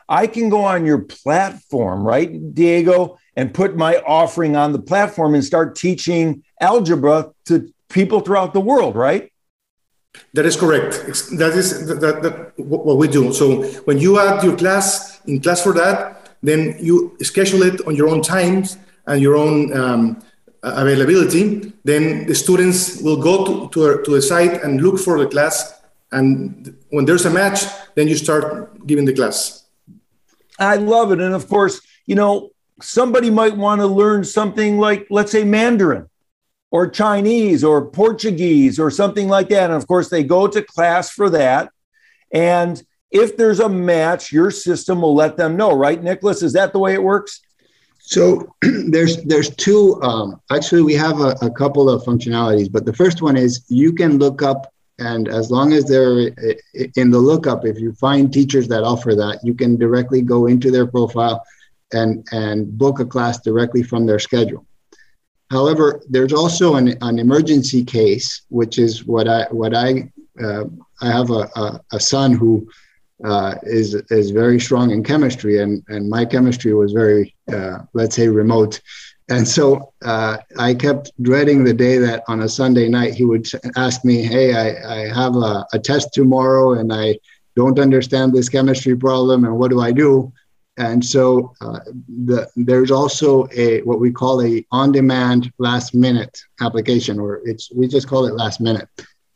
I 0.08 0.26
can 0.26 0.48
go 0.48 0.64
on 0.64 0.84
your 0.84 1.02
platform, 1.02 2.02
right, 2.02 2.28
Diego, 2.52 3.18
and 3.36 3.54
put 3.54 3.76
my 3.76 3.98
offering 3.98 4.56
on 4.56 4.72
the 4.72 4.82
platform 4.82 5.36
and 5.36 5.44
start 5.44 5.76
teaching 5.76 6.42
algebra 6.60 7.30
to 7.44 7.72
people 7.88 8.18
throughout 8.18 8.52
the 8.52 8.60
world, 8.60 8.96
right? 8.96 9.32
That 10.34 10.44
is 10.44 10.56
correct. 10.56 10.92
That 11.38 11.52
is 11.54 11.86
that, 11.86 12.00
that, 12.24 12.52
what 12.58 12.96
we 12.96 13.06
do. 13.06 13.32
So 13.32 13.62
when 13.86 13.98
you 13.98 14.18
add 14.18 14.42
your 14.42 14.56
class 14.56 15.20
in 15.26 15.40
class 15.40 15.62
for 15.62 15.74
that, 15.74 16.15
then 16.42 16.76
you 16.80 17.16
schedule 17.20 17.62
it 17.62 17.86
on 17.86 17.94
your 17.96 18.08
own 18.08 18.22
times 18.22 18.78
and 19.06 19.20
your 19.20 19.36
own 19.36 19.76
um, 19.76 20.22
availability. 20.62 21.72
Then 21.84 22.26
the 22.26 22.34
students 22.34 23.00
will 23.00 23.16
go 23.16 23.44
to, 23.44 23.68
to, 23.70 24.02
to 24.04 24.10
the 24.10 24.22
site 24.22 24.62
and 24.62 24.80
look 24.80 24.98
for 24.98 25.18
the 25.18 25.26
class. 25.26 25.80
And 26.12 26.76
when 26.90 27.04
there's 27.04 27.24
a 27.24 27.30
match, 27.30 27.64
then 27.94 28.08
you 28.08 28.16
start 28.16 28.86
giving 28.86 29.04
the 29.04 29.14
class. 29.14 29.64
I 30.58 30.76
love 30.76 31.12
it. 31.12 31.20
And 31.20 31.34
of 31.34 31.48
course, 31.48 31.80
you 32.06 32.14
know, 32.14 32.50
somebody 32.80 33.30
might 33.30 33.56
want 33.56 33.80
to 33.80 33.86
learn 33.86 34.24
something 34.24 34.78
like, 34.78 35.06
let's 35.10 35.32
say, 35.32 35.44
Mandarin 35.44 36.08
or 36.70 36.88
Chinese 36.88 37.64
or 37.64 37.90
Portuguese 37.90 38.78
or 38.78 38.90
something 38.90 39.28
like 39.28 39.48
that. 39.48 39.70
And 39.70 39.74
of 39.74 39.86
course, 39.86 40.08
they 40.08 40.22
go 40.22 40.46
to 40.46 40.62
class 40.62 41.10
for 41.10 41.30
that. 41.30 41.70
And 42.32 42.82
if 43.10 43.36
there's 43.36 43.60
a 43.60 43.68
match, 43.68 44.32
your 44.32 44.50
system 44.50 45.02
will 45.02 45.14
let 45.14 45.36
them 45.36 45.56
know, 45.56 45.72
right, 45.72 46.02
Nicolas? 46.02 46.42
Is 46.42 46.52
that 46.54 46.72
the 46.72 46.78
way 46.78 46.94
it 46.94 47.02
works? 47.02 47.40
So 47.98 48.54
there's 48.62 49.22
there's 49.24 49.50
two. 49.56 50.00
Um, 50.02 50.40
actually, 50.50 50.82
we 50.82 50.94
have 50.94 51.20
a, 51.20 51.36
a 51.42 51.50
couple 51.50 51.90
of 51.90 52.02
functionalities, 52.04 52.70
but 52.70 52.84
the 52.84 52.92
first 52.92 53.22
one 53.22 53.36
is 53.36 53.64
you 53.68 53.92
can 53.92 54.18
look 54.18 54.42
up, 54.42 54.72
and 54.98 55.28
as 55.28 55.50
long 55.50 55.72
as 55.72 55.84
they're 55.86 56.28
in 56.96 57.10
the 57.10 57.18
lookup, 57.18 57.64
if 57.64 57.78
you 57.78 57.92
find 57.94 58.32
teachers 58.32 58.68
that 58.68 58.84
offer 58.84 59.14
that, 59.16 59.40
you 59.42 59.54
can 59.54 59.76
directly 59.76 60.22
go 60.22 60.46
into 60.46 60.70
their 60.70 60.86
profile 60.86 61.44
and 61.92 62.26
and 62.32 62.78
book 62.78 63.00
a 63.00 63.04
class 63.04 63.40
directly 63.40 63.82
from 63.82 64.06
their 64.06 64.18
schedule. 64.18 64.64
However, 65.50 66.02
there's 66.08 66.32
also 66.32 66.74
an, 66.74 66.96
an 67.02 67.18
emergency 67.18 67.84
case, 67.84 68.42
which 68.48 68.78
is 68.78 69.04
what 69.04 69.28
I 69.28 69.46
what 69.50 69.74
I 69.74 70.12
uh, 70.42 70.64
I 71.00 71.10
have 71.10 71.30
a, 71.30 71.48
a, 71.56 71.80
a 71.92 72.00
son 72.00 72.32
who 72.32 72.68
uh, 73.24 73.54
is 73.62 73.94
is 74.10 74.30
very 74.30 74.60
strong 74.60 74.90
in 74.90 75.02
chemistry, 75.02 75.60
and 75.60 75.82
and 75.88 76.08
my 76.08 76.24
chemistry 76.24 76.74
was 76.74 76.92
very 76.92 77.34
uh, 77.52 77.78
let's 77.94 78.16
say 78.16 78.28
remote, 78.28 78.80
and 79.28 79.46
so 79.46 79.92
uh, 80.04 80.38
I 80.58 80.74
kept 80.74 81.10
dreading 81.22 81.64
the 81.64 81.74
day 81.74 81.98
that 81.98 82.24
on 82.28 82.42
a 82.42 82.48
Sunday 82.48 82.88
night 82.88 83.14
he 83.14 83.24
would 83.24 83.48
ask 83.76 84.04
me, 84.04 84.22
"Hey, 84.22 84.54
I, 84.54 84.98
I 84.98 85.14
have 85.14 85.36
a, 85.36 85.66
a 85.72 85.78
test 85.78 86.12
tomorrow, 86.12 86.74
and 86.74 86.92
I 86.92 87.18
don't 87.54 87.78
understand 87.78 88.34
this 88.34 88.48
chemistry 88.48 88.96
problem, 88.96 89.44
and 89.44 89.58
what 89.58 89.70
do 89.70 89.80
I 89.80 89.92
do?" 89.92 90.32
And 90.78 91.02
so 91.02 91.54
uh, 91.62 91.80
the, 92.26 92.46
there's 92.54 92.90
also 92.90 93.48
a 93.56 93.80
what 93.82 93.98
we 93.98 94.12
call 94.12 94.42
a 94.42 94.64
on-demand 94.70 95.50
last-minute 95.56 96.38
application, 96.60 97.18
or 97.18 97.40
it's 97.44 97.72
we 97.72 97.88
just 97.88 98.08
call 98.08 98.26
it 98.26 98.34
last 98.34 98.60
minute. 98.60 98.88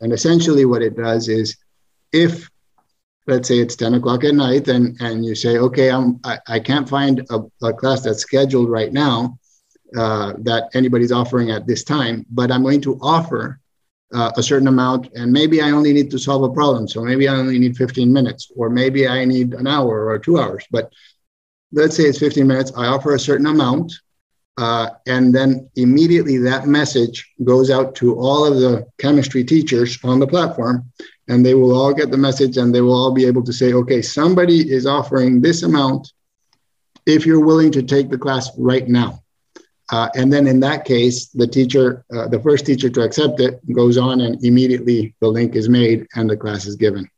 And 0.02 0.12
essentially, 0.12 0.66
what 0.66 0.82
it 0.82 0.96
does 0.96 1.28
is, 1.28 1.56
if 2.12 2.50
let's 3.26 3.48
say 3.48 3.58
it's 3.58 3.76
10 3.76 3.94
o'clock 3.94 4.24
at 4.24 4.34
night, 4.34 4.68
and 4.68 4.96
and 5.00 5.24
you 5.24 5.34
say, 5.34 5.58
okay, 5.58 5.90
I'm 5.90 6.20
I, 6.24 6.38
I 6.48 6.60
can't 6.60 6.88
find 6.88 7.26
a, 7.30 7.40
a 7.62 7.72
class 7.72 8.02
that's 8.02 8.20
scheduled 8.20 8.70
right 8.70 8.92
now 8.92 9.38
uh, 9.96 10.34
that 10.38 10.70
anybody's 10.74 11.12
offering 11.12 11.50
at 11.50 11.66
this 11.66 11.84
time, 11.84 12.26
but 12.30 12.50
I'm 12.50 12.62
going 12.62 12.80
to 12.82 12.98
offer 13.00 13.60
uh, 14.12 14.32
a 14.36 14.42
certain 14.42 14.68
amount, 14.68 15.08
and 15.14 15.32
maybe 15.32 15.62
I 15.62 15.70
only 15.70 15.92
need 15.92 16.10
to 16.10 16.18
solve 16.18 16.42
a 16.42 16.52
problem. 16.52 16.88
So 16.88 17.02
maybe 17.02 17.28
I 17.28 17.34
only 17.34 17.58
need 17.58 17.76
15 17.76 18.12
minutes, 18.12 18.50
or 18.56 18.68
maybe 18.70 19.06
I 19.06 19.24
need 19.24 19.54
an 19.54 19.66
hour 19.66 20.06
or 20.06 20.18
two 20.18 20.38
hours, 20.38 20.64
but 20.70 20.92
let's 21.72 21.96
say 21.96 22.04
it's 22.04 22.18
15 22.18 22.46
minutes, 22.46 22.72
I 22.76 22.86
offer 22.86 23.14
a 23.14 23.20
certain 23.20 23.46
amount, 23.46 23.92
uh, 24.56 24.90
and 25.06 25.34
then 25.34 25.70
immediately 25.76 26.38
that 26.38 26.66
message 26.66 27.32
goes 27.44 27.70
out 27.70 27.94
to 27.96 28.18
all 28.18 28.44
of 28.44 28.56
the 28.60 28.86
chemistry 28.98 29.44
teachers 29.44 29.98
on 30.04 30.18
the 30.18 30.26
platform, 30.26 30.90
and 31.28 31.44
they 31.44 31.54
will 31.54 31.74
all 31.74 31.94
get 31.94 32.10
the 32.10 32.16
message 32.16 32.56
and 32.56 32.74
they 32.74 32.80
will 32.80 32.94
all 32.94 33.12
be 33.12 33.26
able 33.26 33.42
to 33.44 33.52
say, 33.52 33.72
okay, 33.72 34.02
somebody 34.02 34.70
is 34.70 34.86
offering 34.86 35.40
this 35.40 35.62
amount 35.62 36.12
if 37.06 37.24
you're 37.24 37.44
willing 37.44 37.70
to 37.72 37.82
take 37.82 38.10
the 38.10 38.18
class 38.18 38.50
right 38.58 38.88
now. 38.88 39.22
Uh, 39.92 40.08
and 40.14 40.32
then 40.32 40.46
in 40.46 40.60
that 40.60 40.84
case, 40.84 41.26
the 41.26 41.46
teacher, 41.46 42.04
uh, 42.14 42.28
the 42.28 42.40
first 42.40 42.64
teacher 42.64 42.88
to 42.88 43.02
accept 43.02 43.40
it 43.40 43.60
goes 43.72 43.98
on 43.98 44.20
and 44.20 44.44
immediately 44.44 45.14
the 45.20 45.28
link 45.28 45.56
is 45.56 45.68
made 45.68 46.06
and 46.14 46.30
the 46.30 46.36
class 46.36 46.66
is 46.66 46.76
given. 46.76 47.08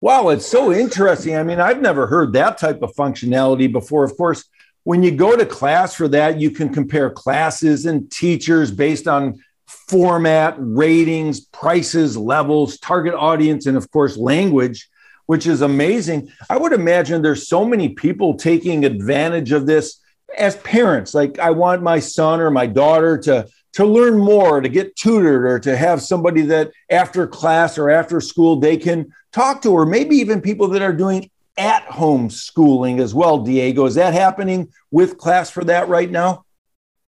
Wow, 0.00 0.28
it's 0.28 0.46
so 0.46 0.72
interesting. 0.72 1.36
I 1.36 1.42
mean, 1.42 1.60
I've 1.60 1.80
never 1.80 2.06
heard 2.06 2.34
that 2.34 2.58
type 2.58 2.82
of 2.82 2.94
functionality 2.94 3.72
before. 3.72 4.04
Of 4.04 4.16
course, 4.16 4.44
when 4.84 5.02
you 5.02 5.10
go 5.10 5.34
to 5.34 5.46
class 5.46 5.94
for 5.94 6.08
that, 6.08 6.38
you 6.38 6.50
can 6.50 6.72
compare 6.72 7.10
classes 7.10 7.86
and 7.86 8.10
teachers 8.10 8.70
based 8.70 9.08
on 9.08 9.42
format, 9.66 10.54
ratings, 10.58 11.40
prices, 11.40 12.16
levels, 12.16 12.78
target 12.78 13.14
audience, 13.14 13.66
and 13.66 13.76
of 13.76 13.90
course, 13.90 14.16
language, 14.16 14.88
which 15.26 15.46
is 15.46 15.62
amazing. 15.62 16.30
I 16.50 16.56
would 16.56 16.72
imagine 16.72 17.22
there's 17.22 17.48
so 17.48 17.64
many 17.64 17.90
people 17.90 18.34
taking 18.34 18.84
advantage 18.84 19.52
of 19.52 19.66
this 19.66 20.00
as 20.36 20.56
parents. 20.56 21.14
Like, 21.14 21.38
I 21.38 21.50
want 21.50 21.82
my 21.82 21.98
son 21.98 22.40
or 22.40 22.50
my 22.50 22.66
daughter 22.66 23.18
to 23.18 23.48
to 23.74 23.84
learn 23.84 24.16
more, 24.16 24.60
to 24.60 24.68
get 24.68 24.94
tutored, 24.94 25.44
or 25.44 25.58
to 25.58 25.76
have 25.76 26.00
somebody 26.00 26.42
that 26.42 26.70
after 26.90 27.26
class 27.26 27.76
or 27.76 27.90
after 27.90 28.20
school 28.20 28.54
they 28.56 28.76
can 28.76 29.12
talk 29.32 29.62
to, 29.62 29.70
or 29.70 29.84
maybe 29.84 30.14
even 30.16 30.40
people 30.40 30.68
that 30.68 30.82
are 30.82 30.92
doing 30.92 31.28
at 31.56 31.82
home 31.82 32.30
schooling 32.30 33.00
as 33.00 33.14
well, 33.14 33.38
Diego. 33.38 33.84
Is 33.86 33.96
that 33.96 34.14
happening 34.14 34.72
with 34.92 35.18
class 35.18 35.50
for 35.50 35.64
that 35.64 35.88
right 35.88 36.10
now? 36.10 36.44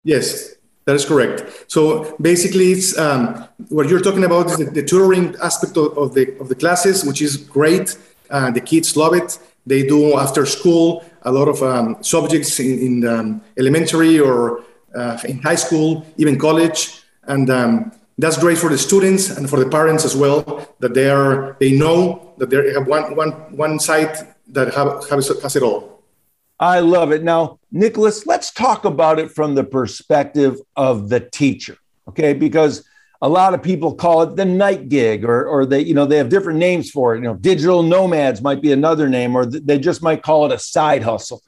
Yes, 0.04 0.54
that 0.84 0.96
is 0.96 1.04
correct. 1.04 1.64
So 1.68 2.16
basically, 2.20 2.72
it's 2.72 2.98
um, 2.98 3.46
what 3.68 3.88
you're 3.88 4.00
talking 4.00 4.24
about 4.24 4.46
is 4.46 4.56
the, 4.58 4.64
the 4.64 4.82
tutoring 4.82 5.36
aspect 5.42 5.76
of, 5.76 5.96
of, 5.96 6.14
the 6.14 6.36
of 6.40 6.48
the 6.48 6.54
classes, 6.54 7.04
which 7.04 7.22
is 7.22 7.36
great. 7.36 7.96
Uh, 8.30 8.50
the 8.50 8.60
kids 8.60 8.96
love 8.96 9.14
it. 9.14 9.38
They 9.66 9.86
do 9.86 10.18
after 10.18 10.44
school 10.46 11.04
a 11.22 11.30
lot 11.30 11.46
of 11.46 11.62
um, 11.62 12.02
subjects 12.02 12.58
in, 12.58 12.78
in 12.78 13.06
um, 13.06 13.42
elementary 13.56 14.18
or 14.18 14.64
uh, 14.94 15.18
in 15.24 15.40
high 15.40 15.54
school, 15.54 16.04
even 16.16 16.38
college, 16.38 17.02
and 17.24 17.48
um, 17.48 17.92
that's 18.18 18.38
great 18.38 18.58
for 18.58 18.68
the 18.68 18.78
students 18.78 19.30
and 19.30 19.48
for 19.48 19.58
the 19.58 19.68
parents 19.68 20.04
as 20.04 20.16
well 20.16 20.68
that 20.80 20.94
they 20.94 21.08
are 21.08 21.56
they 21.60 21.72
know 21.72 22.34
that 22.38 22.50
they 22.50 22.72
have 22.72 22.86
one 22.86 23.14
one 23.14 23.30
one 23.56 23.78
site 23.78 24.16
that 24.48 24.74
have, 24.74 25.08
have 25.08 25.24
has 25.42 25.56
it 25.56 25.62
all. 25.62 25.91
I 26.62 26.78
love 26.78 27.10
it. 27.10 27.24
Now, 27.24 27.58
Nicolas, 27.72 28.24
let's 28.24 28.52
talk 28.52 28.84
about 28.84 29.18
it 29.18 29.32
from 29.32 29.56
the 29.56 29.64
perspective 29.64 30.60
of 30.76 31.08
the 31.08 31.18
teacher, 31.18 31.76
okay? 32.08 32.34
Because 32.34 32.84
a 33.20 33.28
lot 33.28 33.52
of 33.52 33.64
people 33.64 33.96
call 33.96 34.22
it 34.22 34.36
the 34.36 34.44
night 34.44 34.88
gig, 34.88 35.24
or 35.24 35.44
or 35.44 35.66
they 35.66 35.80
you 35.80 35.92
know 35.92 36.06
they 36.06 36.18
have 36.18 36.28
different 36.28 36.60
names 36.60 36.88
for 36.88 37.14
it. 37.14 37.18
You 37.18 37.24
know, 37.24 37.34
digital 37.34 37.82
nomads 37.82 38.40
might 38.40 38.62
be 38.62 38.70
another 38.70 39.08
name, 39.08 39.34
or 39.34 39.44
they 39.44 39.76
just 39.76 40.04
might 40.04 40.22
call 40.22 40.46
it 40.46 40.52
a 40.52 40.58
side 40.58 41.02
hustle. 41.02 41.42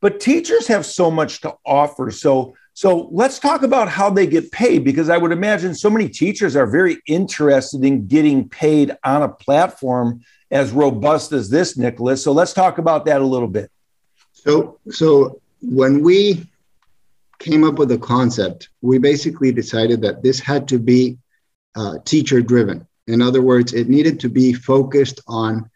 But 0.00 0.18
teachers 0.18 0.66
have 0.68 0.86
so 0.86 1.10
much 1.10 1.42
to 1.42 1.54
offer. 1.66 2.10
So 2.10 2.56
so 2.72 3.10
let's 3.12 3.38
talk 3.38 3.64
about 3.64 3.88
how 3.88 4.08
they 4.08 4.26
get 4.26 4.50
paid 4.50 4.82
because 4.82 5.10
I 5.10 5.18
would 5.18 5.30
imagine 5.30 5.74
so 5.74 5.90
many 5.90 6.08
teachers 6.08 6.56
are 6.56 6.66
very 6.66 7.02
interested 7.06 7.84
in 7.84 8.06
getting 8.06 8.48
paid 8.48 8.96
on 9.04 9.22
a 9.22 9.28
platform 9.28 10.22
as 10.50 10.72
robust 10.72 11.32
as 11.32 11.50
this, 11.50 11.76
Nicolas. 11.76 12.24
So 12.24 12.32
let's 12.32 12.54
talk 12.54 12.78
about 12.78 13.04
that 13.04 13.20
a 13.20 13.26
little 13.26 13.48
bit. 13.48 13.70
So, 14.44 14.78
so 14.90 15.40
when 15.60 16.02
we 16.02 16.46
came 17.38 17.64
up 17.64 17.78
with 17.78 17.88
the 17.88 17.98
concept, 17.98 18.68
we 18.82 18.98
basically 18.98 19.52
decided 19.52 20.02
that 20.02 20.22
this 20.22 20.38
had 20.38 20.68
to 20.68 20.78
be 20.78 21.18
uh, 21.74 21.98
teacher 22.04 22.40
driven. 22.40 22.86
In 23.06 23.20
other 23.20 23.42
words, 23.42 23.72
it 23.72 23.88
needed 23.88 24.20
to 24.20 24.28
be 24.28 24.52
focused 24.52 25.20
on 25.26 25.70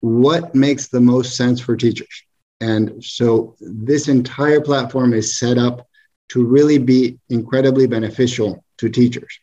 what 0.00 0.54
makes 0.54 0.88
the 0.88 1.00
most 1.00 1.36
sense 1.36 1.60
for 1.60 1.76
teachers. 1.76 2.24
And 2.60 3.02
so 3.04 3.56
this 3.60 4.08
entire 4.08 4.60
platform 4.60 5.12
is 5.12 5.38
set 5.38 5.58
up 5.58 5.86
to 6.30 6.44
really 6.44 6.78
be 6.78 7.18
incredibly 7.28 7.86
beneficial 7.86 8.64
to 8.78 8.88
teachers. 8.88 9.38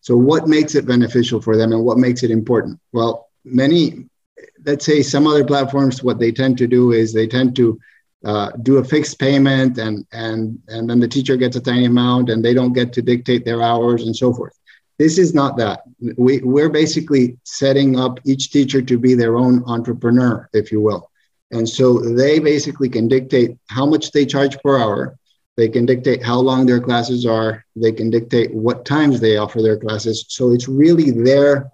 So, 0.00 0.16
what 0.16 0.48
makes 0.48 0.74
it 0.74 0.86
beneficial 0.86 1.40
for 1.40 1.56
them 1.56 1.72
and 1.72 1.84
what 1.84 1.98
makes 1.98 2.22
it 2.22 2.30
important? 2.30 2.80
Well, 2.92 3.28
many, 3.44 4.08
let's 4.64 4.84
say 4.84 5.02
some 5.02 5.26
other 5.26 5.44
platforms, 5.44 6.02
what 6.02 6.18
they 6.18 6.32
tend 6.32 6.58
to 6.58 6.66
do 6.66 6.92
is 6.92 7.12
they 7.12 7.26
tend 7.26 7.54
to 7.56 7.78
uh, 8.24 8.50
do 8.62 8.78
a 8.78 8.84
fixed 8.84 9.18
payment 9.18 9.78
and, 9.78 10.06
and, 10.12 10.58
and 10.68 10.88
then 10.88 11.00
the 11.00 11.08
teacher 11.08 11.36
gets 11.36 11.56
a 11.56 11.60
tiny 11.60 11.86
amount 11.86 12.30
and 12.30 12.44
they 12.44 12.54
don't 12.54 12.72
get 12.72 12.92
to 12.92 13.02
dictate 13.02 13.44
their 13.44 13.62
hours 13.62 14.04
and 14.04 14.14
so 14.14 14.32
forth. 14.32 14.56
This 14.98 15.18
is 15.18 15.34
not 15.34 15.56
that. 15.56 15.82
We, 16.16 16.40
we're 16.40 16.68
basically 16.68 17.38
setting 17.44 17.98
up 17.98 18.20
each 18.24 18.50
teacher 18.50 18.82
to 18.82 18.98
be 18.98 19.14
their 19.14 19.36
own 19.36 19.64
entrepreneur, 19.66 20.48
if 20.52 20.70
you 20.70 20.80
will. 20.80 21.10
And 21.50 21.68
so 21.68 21.98
they 21.98 22.38
basically 22.38 22.88
can 22.88 23.08
dictate 23.08 23.58
how 23.68 23.84
much 23.86 24.12
they 24.12 24.24
charge 24.24 24.56
per 24.60 24.78
hour 24.78 25.18
they 25.56 25.68
can 25.68 25.84
dictate 25.84 26.22
how 26.22 26.38
long 26.38 26.64
their 26.64 26.80
classes 26.80 27.26
are. 27.26 27.64
They 27.76 27.92
can 27.92 28.10
dictate 28.10 28.54
what 28.54 28.84
times 28.84 29.20
they 29.20 29.36
offer 29.36 29.60
their 29.60 29.76
classes. 29.76 30.24
So 30.28 30.52
it's 30.52 30.68
really 30.68 31.10
their 31.10 31.70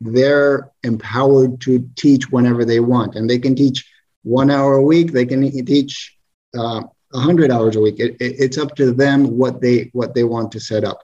they're 0.00 0.70
empowered 0.82 1.60
to 1.60 1.88
teach 1.94 2.28
whenever 2.32 2.64
they 2.64 2.80
want, 2.80 3.14
and 3.14 3.30
they 3.30 3.38
can 3.38 3.54
teach 3.54 3.88
one 4.22 4.50
hour 4.50 4.74
a 4.74 4.82
week. 4.82 5.12
They 5.12 5.26
can 5.26 5.42
teach 5.64 6.16
uh, 6.56 6.82
100 7.10 7.50
hours 7.50 7.76
a 7.76 7.80
week. 7.80 7.98
It, 7.98 8.16
it, 8.20 8.36
it's 8.38 8.58
up 8.58 8.74
to 8.76 8.92
them 8.92 9.36
what 9.36 9.60
they 9.60 9.90
what 9.92 10.14
they 10.14 10.24
want 10.24 10.52
to 10.52 10.60
set 10.60 10.84
up. 10.84 11.00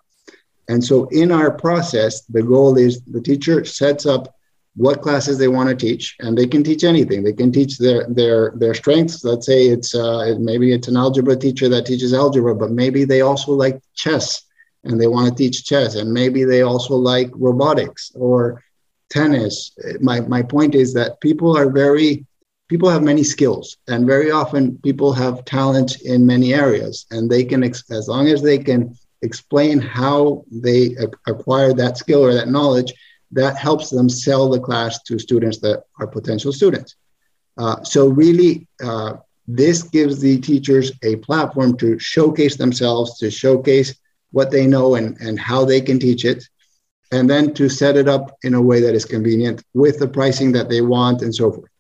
And 0.68 0.84
so 0.84 1.06
in 1.06 1.32
our 1.32 1.50
process, 1.50 2.22
the 2.22 2.42
goal 2.42 2.76
is 2.76 3.00
the 3.02 3.22
teacher 3.22 3.64
sets 3.64 4.04
up 4.06 4.34
what 4.76 5.02
classes 5.02 5.38
they 5.38 5.48
want 5.48 5.68
to 5.68 5.74
teach, 5.74 6.14
and 6.20 6.38
they 6.38 6.46
can 6.46 6.62
teach 6.62 6.84
anything. 6.84 7.24
They 7.24 7.32
can 7.32 7.50
teach 7.50 7.78
their 7.78 8.06
their 8.08 8.52
their 8.54 8.74
strengths. 8.74 9.24
Let's 9.24 9.46
say 9.46 9.66
it's 9.66 9.94
uh, 9.94 10.36
maybe 10.38 10.72
it's 10.72 10.88
an 10.88 10.96
algebra 10.96 11.36
teacher 11.36 11.68
that 11.70 11.86
teaches 11.86 12.14
algebra, 12.14 12.54
but 12.54 12.70
maybe 12.70 13.04
they 13.04 13.22
also 13.22 13.52
like 13.52 13.80
chess 13.94 14.42
and 14.84 15.00
they 15.00 15.08
want 15.08 15.28
to 15.28 15.34
teach 15.34 15.64
chess, 15.64 15.96
and 15.96 16.12
maybe 16.12 16.44
they 16.44 16.62
also 16.62 16.94
like 16.94 17.30
robotics 17.34 18.12
or 18.14 18.62
tennis. 19.10 19.76
My 20.00 20.20
my 20.20 20.42
point 20.42 20.74
is 20.74 20.94
that 20.94 21.20
people 21.20 21.56
are 21.56 21.70
very 21.70 22.24
people 22.68 22.88
have 22.88 23.02
many 23.02 23.24
skills, 23.24 23.78
and 23.88 24.06
very 24.06 24.30
often 24.30 24.78
people 24.78 25.12
have 25.12 25.44
talent 25.44 26.00
in 26.02 26.26
many 26.26 26.54
areas, 26.54 27.06
and 27.10 27.30
they 27.30 27.44
can 27.44 27.64
as 27.64 28.08
long 28.08 28.28
as 28.28 28.42
they 28.42 28.58
can 28.58 28.94
explain 29.22 29.80
how 29.80 30.44
they 30.50 30.96
acquire 31.26 31.72
that 31.72 31.96
skill 31.96 32.24
or 32.24 32.32
that 32.34 32.48
knowledge, 32.48 32.92
that 33.32 33.56
helps 33.56 33.90
them 33.90 34.08
sell 34.08 34.48
the 34.48 34.60
class 34.60 35.02
to 35.02 35.18
students 35.18 35.58
that 35.58 35.84
are 35.98 36.06
potential 36.06 36.52
students. 36.52 36.94
Uh, 37.56 37.82
so 37.82 38.06
really, 38.06 38.68
uh, 38.82 39.14
this 39.46 39.82
gives 39.82 40.20
the 40.20 40.38
teachers 40.38 40.92
a 41.02 41.16
platform 41.16 41.76
to 41.78 41.98
showcase 41.98 42.56
themselves, 42.56 43.18
to 43.18 43.30
showcase 43.30 43.94
what 44.30 44.50
they 44.50 44.66
know 44.66 44.94
and, 44.94 45.18
and 45.20 45.40
how 45.40 45.64
they 45.64 45.80
can 45.80 45.98
teach 45.98 46.24
it, 46.24 46.44
and 47.10 47.28
then 47.28 47.54
to 47.54 47.68
set 47.68 47.96
it 47.96 48.08
up 48.08 48.36
in 48.42 48.54
a 48.54 48.62
way 48.62 48.80
that 48.80 48.94
is 48.94 49.04
convenient 49.04 49.64
with 49.74 49.98
the 49.98 50.06
pricing 50.06 50.52
that 50.52 50.68
they 50.68 50.82
want 50.82 51.22
and 51.22 51.34
so 51.34 51.50
forth. 51.50 51.70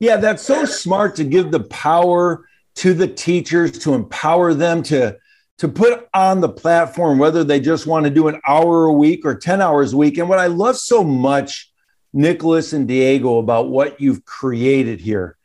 Yeah, 0.00 0.16
that's 0.16 0.42
so 0.42 0.64
smart 0.64 1.16
to 1.16 1.24
give 1.24 1.50
the 1.50 1.60
power 1.60 2.46
to 2.76 2.94
the 2.94 3.06
teachers 3.06 3.78
to 3.80 3.94
empower 3.94 4.54
them 4.54 4.82
to 4.84 5.18
to 5.58 5.68
put 5.68 6.08
on 6.14 6.40
the 6.40 6.48
platform, 6.48 7.18
whether 7.18 7.44
they 7.44 7.60
just 7.60 7.86
want 7.86 8.04
to 8.04 8.10
do 8.10 8.28
an 8.28 8.40
hour 8.48 8.86
a 8.86 8.92
week 8.94 9.26
or 9.26 9.34
10 9.34 9.60
hours 9.60 9.92
a 9.92 9.96
week. 9.98 10.16
And 10.16 10.26
what 10.26 10.38
I 10.38 10.46
love 10.46 10.78
so 10.78 11.04
much, 11.04 11.70
Nicolas 12.14 12.72
and 12.72 12.88
Diego, 12.88 13.36
about 13.36 13.68
what 13.68 14.00
you've 14.00 14.24
created 14.24 15.02
here 15.02 15.36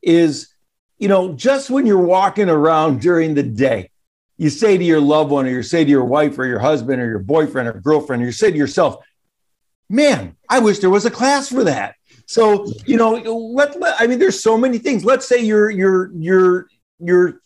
is, 0.00 0.54
you 0.98 1.08
know, 1.08 1.32
just 1.32 1.70
when 1.70 1.86
you're 1.86 1.98
walking 1.98 2.48
around 2.48 3.00
during 3.00 3.34
the 3.34 3.42
day, 3.42 3.90
you 4.36 4.48
say 4.48 4.78
to 4.78 4.84
your 4.84 5.00
loved 5.00 5.32
one, 5.32 5.44
or 5.44 5.50
you 5.50 5.64
say 5.64 5.82
to 5.82 5.90
your 5.90 6.04
wife 6.04 6.38
or 6.38 6.46
your 6.46 6.60
husband 6.60 7.02
or 7.02 7.08
your 7.08 7.18
boyfriend 7.18 7.66
or 7.66 7.72
girlfriend, 7.72 8.22
or 8.22 8.26
you 8.26 8.32
say 8.32 8.52
to 8.52 8.56
yourself, 8.56 9.04
man, 9.90 10.36
I 10.48 10.60
wish 10.60 10.78
there 10.78 10.88
was 10.88 11.04
a 11.04 11.10
class 11.10 11.48
for 11.48 11.64
that. 11.64 11.96
So, 12.26 12.66
you 12.86 12.96
know, 12.96 13.12
let, 13.12 13.78
let 13.80 14.00
I 14.00 14.06
mean, 14.06 14.18
there's 14.18 14.42
so 14.42 14.56
many 14.56 14.78
things. 14.78 15.04
Let's 15.04 15.26
say 15.28 15.42
you're 15.42 15.70
you're 15.70 16.10
you're 16.14 16.68
you're 16.98 17.40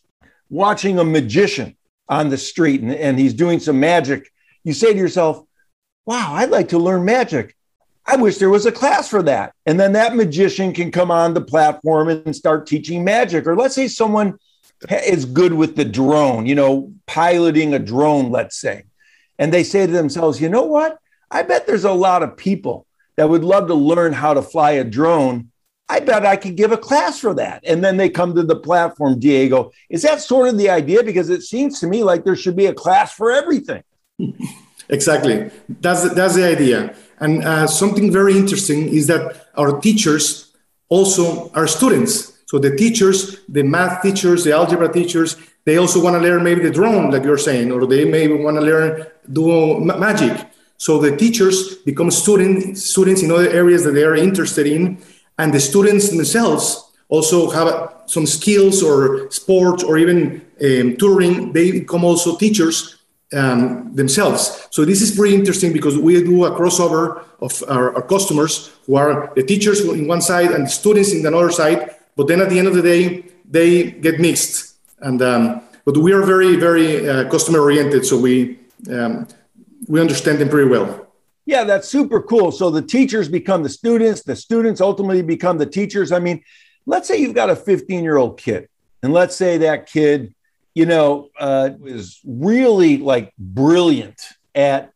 watching 0.50 0.98
a 0.98 1.04
magician 1.04 1.76
on 2.08 2.30
the 2.30 2.38
street 2.38 2.80
and, 2.80 2.92
and 2.92 3.18
he's 3.18 3.34
doing 3.34 3.60
some 3.60 3.78
magic, 3.78 4.32
you 4.64 4.72
say 4.72 4.92
to 4.92 4.98
yourself, 4.98 5.44
wow, 6.06 6.34
I'd 6.34 6.50
like 6.50 6.68
to 6.68 6.78
learn 6.78 7.04
magic. 7.04 7.54
I 8.06 8.16
wish 8.16 8.38
there 8.38 8.48
was 8.48 8.64
a 8.64 8.72
class 8.72 9.08
for 9.08 9.22
that. 9.24 9.52
And 9.66 9.78
then 9.78 9.92
that 9.92 10.16
magician 10.16 10.72
can 10.72 10.90
come 10.90 11.10
on 11.10 11.34
the 11.34 11.42
platform 11.42 12.08
and 12.08 12.34
start 12.34 12.66
teaching 12.66 13.04
magic. 13.04 13.46
Or 13.46 13.54
let's 13.54 13.74
say 13.74 13.88
someone 13.88 14.38
is 14.90 15.26
good 15.26 15.52
with 15.52 15.76
the 15.76 15.84
drone, 15.84 16.46
you 16.46 16.54
know, 16.54 16.92
piloting 17.06 17.74
a 17.74 17.78
drone, 17.78 18.30
let's 18.30 18.58
say. 18.58 18.84
And 19.38 19.52
they 19.52 19.62
say 19.62 19.86
to 19.86 19.92
themselves, 19.92 20.40
you 20.40 20.48
know 20.48 20.62
what? 20.62 20.98
I 21.30 21.42
bet 21.42 21.66
there's 21.66 21.84
a 21.84 21.92
lot 21.92 22.22
of 22.22 22.38
people 22.38 22.86
that 23.18 23.28
would 23.28 23.44
love 23.44 23.66
to 23.66 23.74
learn 23.74 24.14
how 24.14 24.32
to 24.32 24.40
fly 24.40 24.70
a 24.70 24.84
drone 24.84 25.50
I 25.90 26.00
bet 26.00 26.26
I 26.26 26.36
could 26.36 26.56
give 26.56 26.70
a 26.70 26.76
class 26.76 27.18
for 27.18 27.32
that. 27.34 27.64
And 27.66 27.82
then 27.82 27.96
they 27.96 28.10
come 28.10 28.34
to 28.34 28.42
the 28.42 28.56
platform, 28.56 29.18
Diego. 29.18 29.72
Is 29.88 30.02
that 30.02 30.20
sort 30.20 30.50
of 30.50 30.58
the 30.58 30.68
idea? 30.68 31.02
Because 31.02 31.30
it 31.30 31.42
seems 31.42 31.80
to 31.80 31.86
me 31.86 32.04
like 32.04 32.24
there 32.24 32.36
should 32.36 32.56
be 32.56 32.66
a 32.66 32.74
class 32.74 33.12
for 33.12 33.30
everything. 33.32 33.82
Exactly. 34.90 35.50
That's 35.68 36.14
that's 36.14 36.34
the 36.34 36.46
idea. 36.46 36.96
And 37.20 37.44
uh, 37.44 37.66
something 37.66 38.10
very 38.10 38.38
interesting 38.38 38.88
is 38.88 39.06
that 39.08 39.48
our 39.54 39.78
teachers 39.80 40.56
also 40.88 41.50
are 41.50 41.66
students. 41.66 42.32
So 42.46 42.58
the 42.58 42.74
teachers, 42.74 43.36
the 43.50 43.64
math 43.64 44.00
teachers, 44.00 44.44
the 44.44 44.52
algebra 44.52 44.90
teachers, 44.90 45.36
they 45.66 45.76
also 45.76 46.02
want 46.02 46.14
to 46.16 46.20
learn 46.20 46.42
maybe 46.42 46.62
the 46.62 46.70
drone, 46.70 47.10
like 47.10 47.22
you're 47.22 47.36
saying, 47.36 47.70
or 47.70 47.86
they 47.86 48.06
maybe 48.06 48.32
want 48.32 48.56
to 48.56 48.62
learn 48.62 49.06
do 49.30 49.78
magic. 49.80 50.47
So 50.78 50.98
the 50.98 51.16
teachers 51.16 51.76
become 51.76 52.10
student, 52.10 52.78
students 52.78 53.22
in 53.22 53.30
other 53.30 53.50
areas 53.50 53.84
that 53.84 53.92
they 53.92 54.04
are 54.04 54.14
interested 54.16 54.66
in 54.66 54.98
and 55.38 55.52
the 55.52 55.60
students 55.60 56.08
themselves 56.08 56.90
also 57.08 57.50
have 57.50 57.94
some 58.06 58.26
skills 58.26 58.82
or 58.82 59.30
sports 59.30 59.82
or 59.82 59.98
even 59.98 60.44
um, 60.62 60.96
touring. 60.96 61.52
They 61.52 61.72
become 61.72 62.04
also 62.04 62.36
teachers 62.36 62.98
um, 63.32 63.94
themselves. 63.94 64.68
So 64.70 64.84
this 64.84 65.02
is 65.02 65.14
pretty 65.14 65.34
interesting 65.34 65.72
because 65.72 65.98
we 65.98 66.22
do 66.22 66.44
a 66.44 66.50
crossover 66.50 67.24
of 67.40 67.62
our, 67.68 67.94
our, 67.94 68.02
customers 68.02 68.70
who 68.86 68.96
are 68.96 69.32
the 69.36 69.42
teachers 69.42 69.80
in 69.80 70.08
one 70.08 70.22
side 70.22 70.50
and 70.50 70.64
the 70.64 70.70
students 70.70 71.12
in 71.12 71.26
another 71.26 71.50
side 71.50 71.94
but 72.16 72.26
then 72.26 72.40
at 72.40 72.48
the 72.48 72.58
end 72.58 72.66
of 72.66 72.74
the 72.74 72.82
day 72.82 73.24
they 73.48 73.90
get 73.90 74.18
mixed. 74.18 74.76
And 75.00 75.20
um, 75.22 75.62
but 75.84 75.96
we 75.96 76.12
are 76.12 76.22
very 76.22 76.56
very 76.56 77.08
uh, 77.08 77.30
customer 77.30 77.60
oriented 77.60 78.04
so 78.04 78.18
we 78.18 78.58
um, 78.90 79.26
we 79.88 80.00
understand 80.00 80.38
them 80.38 80.48
pretty 80.48 80.68
well 80.68 81.08
yeah, 81.48 81.64
that's 81.64 81.88
super 81.88 82.20
cool. 82.20 82.52
So 82.52 82.68
the 82.68 82.82
teachers 82.82 83.26
become 83.26 83.62
the 83.62 83.70
students, 83.70 84.22
the 84.22 84.36
students 84.36 84.82
ultimately 84.82 85.22
become 85.22 85.56
the 85.56 85.64
teachers. 85.64 86.12
I 86.12 86.18
mean, 86.18 86.44
let's 86.84 87.08
say 87.08 87.16
you've 87.16 87.34
got 87.34 87.48
a 87.48 87.56
15 87.56 88.04
year 88.04 88.18
old 88.18 88.38
kid, 88.38 88.68
and 89.02 89.14
let's 89.14 89.34
say 89.34 89.56
that 89.56 89.86
kid, 89.86 90.34
you 90.74 90.84
know, 90.84 91.30
uh, 91.40 91.70
is 91.86 92.20
really 92.26 92.98
like 92.98 93.32
brilliant 93.38 94.20
at 94.54 94.92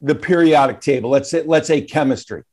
the 0.00 0.14
periodic 0.14 0.80
table. 0.80 1.10
Let's 1.10 1.28
say, 1.28 1.42
let's 1.42 1.66
say 1.66 1.80
chemistry. 1.80 2.44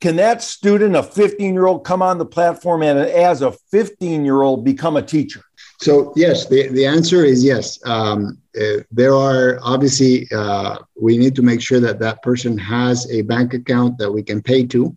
Can 0.00 0.16
that 0.16 0.42
student, 0.42 0.96
a 0.96 1.04
15 1.04 1.54
year 1.54 1.66
old, 1.66 1.84
come 1.84 2.02
on 2.02 2.18
the 2.18 2.26
platform 2.26 2.82
and 2.82 2.98
as 2.98 3.40
a 3.42 3.52
15 3.70 4.24
year 4.24 4.42
old 4.42 4.64
become 4.64 4.96
a 4.96 5.02
teacher? 5.02 5.44
So 5.82 6.12
yes, 6.14 6.46
the, 6.46 6.68
the 6.68 6.86
answer 6.86 7.24
is 7.24 7.42
yes. 7.42 7.84
Um, 7.84 8.38
uh, 8.56 8.84
there 8.92 9.14
are 9.14 9.58
obviously 9.62 10.28
uh, 10.32 10.78
we 10.94 11.18
need 11.18 11.34
to 11.34 11.42
make 11.42 11.60
sure 11.60 11.80
that 11.80 11.98
that 11.98 12.22
person 12.22 12.56
has 12.56 13.10
a 13.10 13.22
bank 13.22 13.52
account 13.52 13.98
that 13.98 14.08
we 14.08 14.22
can 14.22 14.40
pay 14.40 14.64
to. 14.66 14.96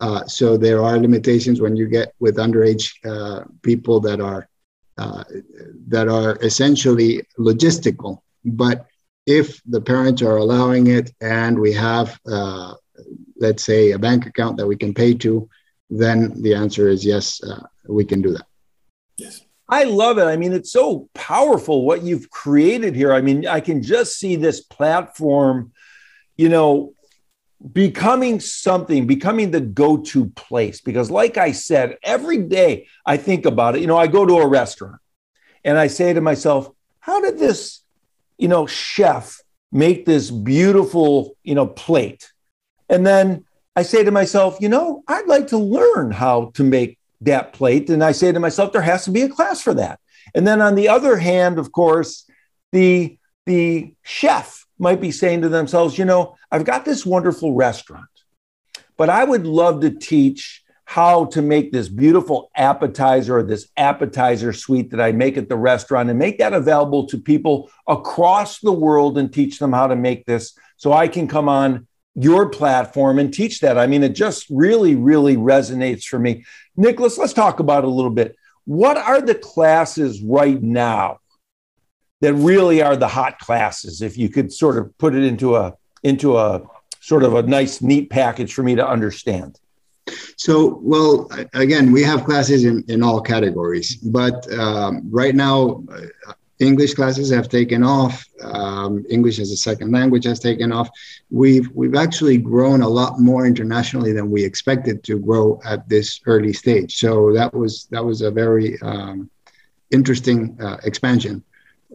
Uh, 0.00 0.24
so 0.24 0.56
there 0.56 0.82
are 0.82 0.96
limitations 0.98 1.60
when 1.60 1.76
you 1.76 1.86
get 1.86 2.14
with 2.18 2.36
underage 2.38 2.90
uh, 3.04 3.44
people 3.60 4.00
that 4.00 4.22
are 4.22 4.48
uh, 4.96 5.22
that 5.88 6.08
are 6.08 6.38
essentially 6.40 7.22
logistical. 7.38 8.20
But 8.42 8.86
if 9.26 9.60
the 9.66 9.82
parents 9.82 10.22
are 10.22 10.38
allowing 10.38 10.86
it 10.86 11.12
and 11.20 11.58
we 11.58 11.74
have, 11.74 12.18
uh, 12.26 12.72
let's 13.36 13.64
say, 13.64 13.90
a 13.90 13.98
bank 13.98 14.24
account 14.24 14.56
that 14.56 14.66
we 14.66 14.76
can 14.76 14.94
pay 14.94 15.12
to, 15.14 15.46
then 15.90 16.40
the 16.40 16.54
answer 16.54 16.88
is 16.88 17.04
yes, 17.04 17.38
we 17.86 18.06
can 18.06 18.22
do 18.22 18.32
that. 18.32 18.46
Yes. 19.18 19.42
I 19.72 19.84
love 19.84 20.18
it. 20.18 20.24
I 20.24 20.36
mean, 20.36 20.52
it's 20.52 20.70
so 20.70 21.08
powerful 21.14 21.86
what 21.86 22.02
you've 22.02 22.28
created 22.28 22.94
here. 22.94 23.14
I 23.14 23.22
mean, 23.22 23.46
I 23.46 23.60
can 23.60 23.82
just 23.82 24.18
see 24.18 24.36
this 24.36 24.60
platform, 24.60 25.72
you 26.36 26.50
know, 26.50 26.92
becoming 27.72 28.38
something, 28.38 29.06
becoming 29.06 29.50
the 29.50 29.62
go 29.62 29.96
to 29.96 30.26
place. 30.26 30.82
Because, 30.82 31.10
like 31.10 31.38
I 31.38 31.52
said, 31.52 31.96
every 32.02 32.36
day 32.36 32.86
I 33.06 33.16
think 33.16 33.46
about 33.46 33.74
it. 33.74 33.80
You 33.80 33.86
know, 33.86 33.96
I 33.96 34.08
go 34.08 34.26
to 34.26 34.40
a 34.40 34.46
restaurant 34.46 35.00
and 35.64 35.78
I 35.78 35.86
say 35.86 36.12
to 36.12 36.20
myself, 36.20 36.70
how 37.00 37.22
did 37.22 37.38
this, 37.38 37.80
you 38.36 38.48
know, 38.48 38.66
chef 38.66 39.40
make 39.72 40.04
this 40.04 40.30
beautiful, 40.30 41.34
you 41.44 41.54
know, 41.54 41.66
plate? 41.66 42.30
And 42.90 43.06
then 43.06 43.46
I 43.74 43.84
say 43.84 44.04
to 44.04 44.10
myself, 44.10 44.58
you 44.60 44.68
know, 44.68 45.02
I'd 45.08 45.28
like 45.28 45.46
to 45.46 45.56
learn 45.56 46.10
how 46.10 46.50
to 46.56 46.62
make 46.62 46.98
that 47.24 47.52
plate. 47.52 47.90
And 47.90 48.02
I 48.02 48.12
say 48.12 48.32
to 48.32 48.40
myself, 48.40 48.72
there 48.72 48.82
has 48.82 49.04
to 49.04 49.10
be 49.10 49.22
a 49.22 49.28
class 49.28 49.60
for 49.60 49.74
that. 49.74 50.00
And 50.34 50.46
then 50.46 50.60
on 50.60 50.74
the 50.74 50.88
other 50.88 51.16
hand, 51.16 51.58
of 51.58 51.72
course, 51.72 52.28
the 52.72 53.18
the 53.44 53.94
chef 54.02 54.66
might 54.78 55.00
be 55.00 55.10
saying 55.10 55.42
to 55.42 55.48
themselves, 55.48 55.98
you 55.98 56.04
know, 56.04 56.36
I've 56.50 56.64
got 56.64 56.84
this 56.84 57.04
wonderful 57.04 57.54
restaurant, 57.54 58.08
but 58.96 59.10
I 59.10 59.24
would 59.24 59.46
love 59.46 59.80
to 59.80 59.90
teach 59.90 60.62
how 60.84 61.24
to 61.24 61.40
make 61.40 61.72
this 61.72 61.88
beautiful 61.88 62.50
appetizer 62.54 63.38
or 63.38 63.42
this 63.42 63.68
appetizer 63.76 64.52
suite 64.52 64.90
that 64.90 65.00
I 65.00 65.12
make 65.12 65.36
at 65.38 65.48
the 65.48 65.56
restaurant 65.56 66.10
and 66.10 66.18
make 66.18 66.38
that 66.38 66.52
available 66.52 67.06
to 67.06 67.18
people 67.18 67.70
across 67.86 68.60
the 68.60 68.72
world 68.72 69.16
and 69.16 69.32
teach 69.32 69.58
them 69.58 69.72
how 69.72 69.86
to 69.86 69.96
make 69.96 70.26
this 70.26 70.56
so 70.76 70.92
I 70.92 71.08
can 71.08 71.28
come 71.28 71.48
on 71.48 71.86
your 72.14 72.48
platform 72.48 73.18
and 73.18 73.32
teach 73.32 73.60
that. 73.60 73.78
I 73.78 73.86
mean, 73.86 74.02
it 74.02 74.14
just 74.14 74.46
really, 74.50 74.96
really 74.96 75.36
resonates 75.36 76.04
for 76.04 76.18
me. 76.18 76.44
Nicolas, 76.76 77.18
let's 77.18 77.32
talk 77.32 77.60
about 77.60 77.84
it 77.84 77.88
a 77.88 77.90
little 77.90 78.10
bit. 78.10 78.36
What 78.64 78.96
are 78.96 79.20
the 79.20 79.34
classes 79.34 80.22
right 80.22 80.62
now 80.62 81.18
that 82.20 82.34
really 82.34 82.82
are 82.82 82.96
the 82.96 83.08
hot 83.08 83.38
classes? 83.38 84.02
If 84.02 84.16
you 84.18 84.28
could 84.28 84.52
sort 84.52 84.76
of 84.76 84.96
put 84.98 85.14
it 85.14 85.24
into 85.24 85.56
a 85.56 85.74
into 86.02 86.36
a 86.36 86.62
sort 87.00 87.24
of 87.24 87.34
a 87.34 87.42
nice, 87.42 87.82
neat 87.82 88.10
package 88.10 88.54
for 88.54 88.62
me 88.62 88.76
to 88.76 88.86
understand. 88.86 89.58
So, 90.36 90.80
well, 90.82 91.28
again, 91.54 91.92
we 91.92 92.02
have 92.02 92.24
classes 92.24 92.64
in, 92.64 92.84
in 92.88 93.02
all 93.02 93.20
categories, 93.20 93.96
but 93.96 94.50
um, 94.52 95.02
right 95.10 95.34
now, 95.34 95.84
English 96.62 96.94
classes 96.94 97.30
have 97.30 97.48
taken 97.48 97.82
off. 97.82 98.24
Um, 98.40 99.04
English 99.10 99.38
as 99.38 99.50
a 99.50 99.56
second 99.56 99.90
language 99.92 100.24
has 100.24 100.38
taken 100.38 100.72
off. 100.72 100.88
We've 101.30 101.68
we've 101.72 101.94
actually 101.96 102.38
grown 102.38 102.82
a 102.82 102.88
lot 102.88 103.18
more 103.18 103.46
internationally 103.46 104.12
than 104.12 104.30
we 104.30 104.44
expected 104.44 105.02
to 105.04 105.18
grow 105.18 105.60
at 105.64 105.88
this 105.88 106.20
early 106.26 106.52
stage. 106.52 106.96
So 106.96 107.32
that 107.32 107.52
was 107.52 107.86
that 107.90 108.04
was 108.04 108.22
a 108.22 108.30
very 108.30 108.80
um, 108.82 109.30
interesting 109.90 110.56
uh, 110.60 110.78
expansion. 110.84 111.42